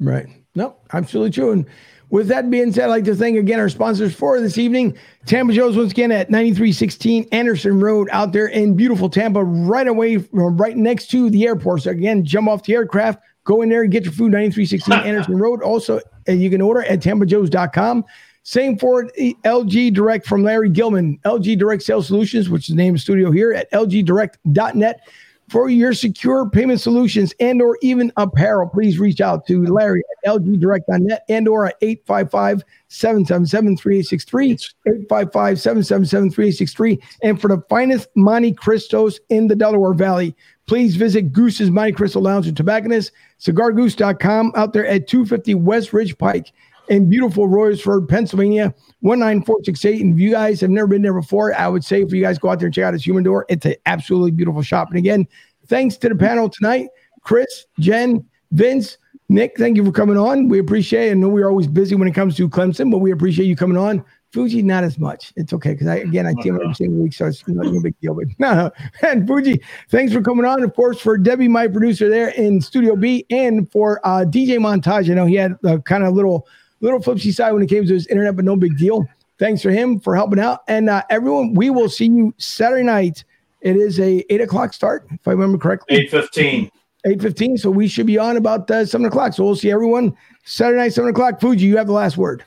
[0.00, 0.26] Right.
[0.54, 1.52] No, absolutely true.
[1.52, 1.66] And
[2.10, 4.96] with that being said, I'd like to thank again our sponsors for this evening.
[5.26, 10.18] Tampa Joe's once again at 9316 Anderson Road out there in beautiful Tampa, right away,
[10.32, 11.82] right next to the airport.
[11.82, 15.38] So again, jump off the aircraft, go in there and get your food, 9316 Anderson
[15.38, 15.62] Road.
[15.62, 18.04] Also, uh, you can order at tampajoes.com.
[18.44, 22.94] Same for LG Direct from Larry Gilman, LG Direct Sales Solutions, which is the name
[22.94, 25.00] of the studio here at lgdirect.net
[25.48, 30.32] for your secure payment solutions and or even apparel, please reach out to Larry at
[30.32, 34.72] lgdirect.net and or at 855-777-3863,
[35.08, 37.02] 855-777-3863.
[37.22, 40.34] And for the finest Monte Cristos in the Delaware Valley,
[40.66, 46.16] please visit Goose's Monte Cristo Lounge and Tobacconist, cigargoose.com out there at 250 West Ridge
[46.16, 46.52] Pike
[46.88, 50.02] in beautiful Royersford, Pennsylvania, 19468.
[50.02, 52.38] And if you guys have never been there before, I would say for you guys
[52.38, 54.88] go out there and check out his door, It's an absolutely beautiful shop.
[54.88, 55.26] And again,
[55.66, 56.88] thanks to the panel tonight,
[57.22, 58.98] Chris, Jen, Vince,
[59.28, 60.48] Nick, thank you for coming on.
[60.48, 61.12] We appreciate it.
[61.12, 63.78] I know we're always busy when it comes to Clemson, but we appreciate you coming
[63.78, 64.04] on.
[64.34, 65.32] Fuji, not as much.
[65.36, 67.80] It's okay because I again I see him every single week, so it's not no
[67.80, 68.14] big deal.
[68.14, 68.70] But no,
[69.02, 70.64] and Fuji, thanks for coming on.
[70.64, 75.08] Of course, for Debbie, my producer there in Studio B, and for uh, DJ Montage.
[75.08, 76.48] I know he had a kind of little
[76.84, 79.08] little flipsy side when it came to his internet, but no big deal.
[79.38, 80.60] Thanks for him for helping out.
[80.68, 83.24] And uh, everyone, we will see you Saturday night.
[83.62, 85.96] It is a eight o'clock start, if I remember correctly.
[85.96, 86.70] Eight fifteen.
[87.06, 87.56] Eight fifteen.
[87.56, 89.32] So we should be on about uh, seven o'clock.
[89.32, 91.40] So we'll see everyone Saturday night, seven o'clock.
[91.40, 92.44] Fuji, you have the last word.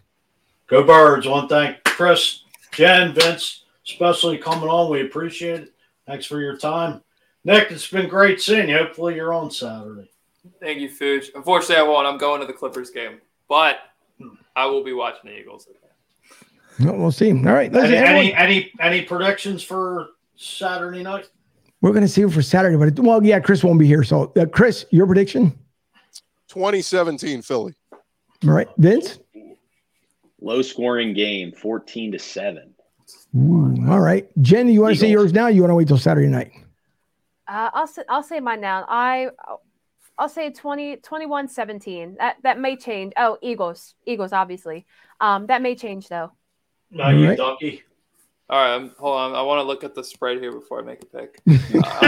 [0.67, 1.27] Go birds.
[1.27, 4.91] One thank Chris, Jen, Vince, especially coming on.
[4.91, 5.73] We appreciate it.
[6.05, 7.01] Thanks for your time.
[7.43, 8.77] Nick, it's been great seeing you.
[8.77, 10.09] Hopefully you're on Saturday.
[10.59, 11.31] Thank you, Fuji.
[11.35, 12.07] Unfortunately, I won't.
[12.07, 13.19] I'm going to the Clippers game,
[13.49, 13.77] but
[14.57, 15.67] I will be watching the Eagles.
[16.79, 17.31] Well, we'll see.
[17.31, 17.73] All right.
[17.73, 21.29] Any, any, any any predictions for Saturday night?
[21.81, 24.03] We're going to see for Saturday, but well, yeah, Chris won't be here.
[24.03, 25.51] So, uh, Chris, your prediction?
[26.47, 27.75] 2017 Philly.
[27.93, 29.19] All right, Vince.
[30.41, 32.73] Low scoring game, 14 to seven.
[33.35, 35.47] Ooh, all right, Jen, you want to say yours now?
[35.47, 36.51] you want to wait till Saturday night?
[37.47, 38.85] Uh, I'll say, I'll say mine now.
[38.87, 39.29] I
[40.17, 42.15] I'll say 20, 21 17.
[42.19, 43.13] That that may change.
[43.17, 43.95] Oh, Eagles.
[44.05, 44.85] Eagles, obviously.
[45.19, 46.31] Um, that may change though.
[46.91, 47.37] No, you right.
[47.37, 47.83] donkey.
[48.49, 49.35] All right, um, hold on.
[49.35, 51.41] I want to look at the spread here before I make a pick.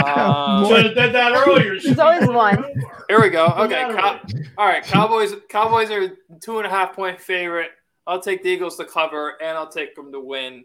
[0.06, 1.78] um, Should have did that earlier.
[1.78, 2.64] There's always one.
[3.10, 3.46] Here we go.
[3.58, 3.82] Okay.
[3.94, 4.20] Cow-
[4.56, 4.82] all right.
[4.82, 5.34] Cowboys.
[5.50, 7.70] Cowboys are two and a half point favorite.
[8.06, 10.64] I'll take the Eagles to cover, and I'll take them to win.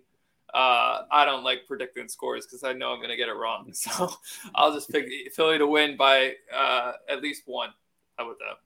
[0.56, 3.69] Uh, I don't like predicting scores because I know I'm going to get it wrong.
[3.73, 4.10] So
[4.56, 7.69] I'll just pick Philly to win by uh, at least one.
[8.18, 8.57] How about that?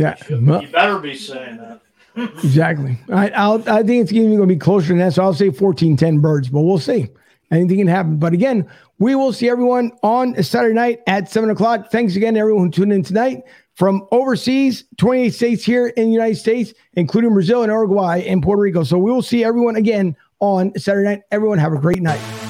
[0.00, 1.80] Yeah, you better be saying that.
[2.44, 2.98] exactly.
[3.10, 5.14] I, I'll, I think it's even going to be closer than that.
[5.14, 7.08] So I'll say 14 10 birds, but we'll see.
[7.50, 8.18] Anything can happen.
[8.18, 8.70] But again,
[9.00, 11.90] we will see everyone on Saturday night at 7 o'clock.
[11.90, 13.42] Thanks again to everyone who tuned in tonight
[13.74, 18.62] from overseas, 28 states here in the United States, including Brazil and Uruguay and Puerto
[18.62, 18.84] Rico.
[18.84, 21.22] So we will see everyone again on Saturday night.
[21.30, 22.47] Everyone have a great night.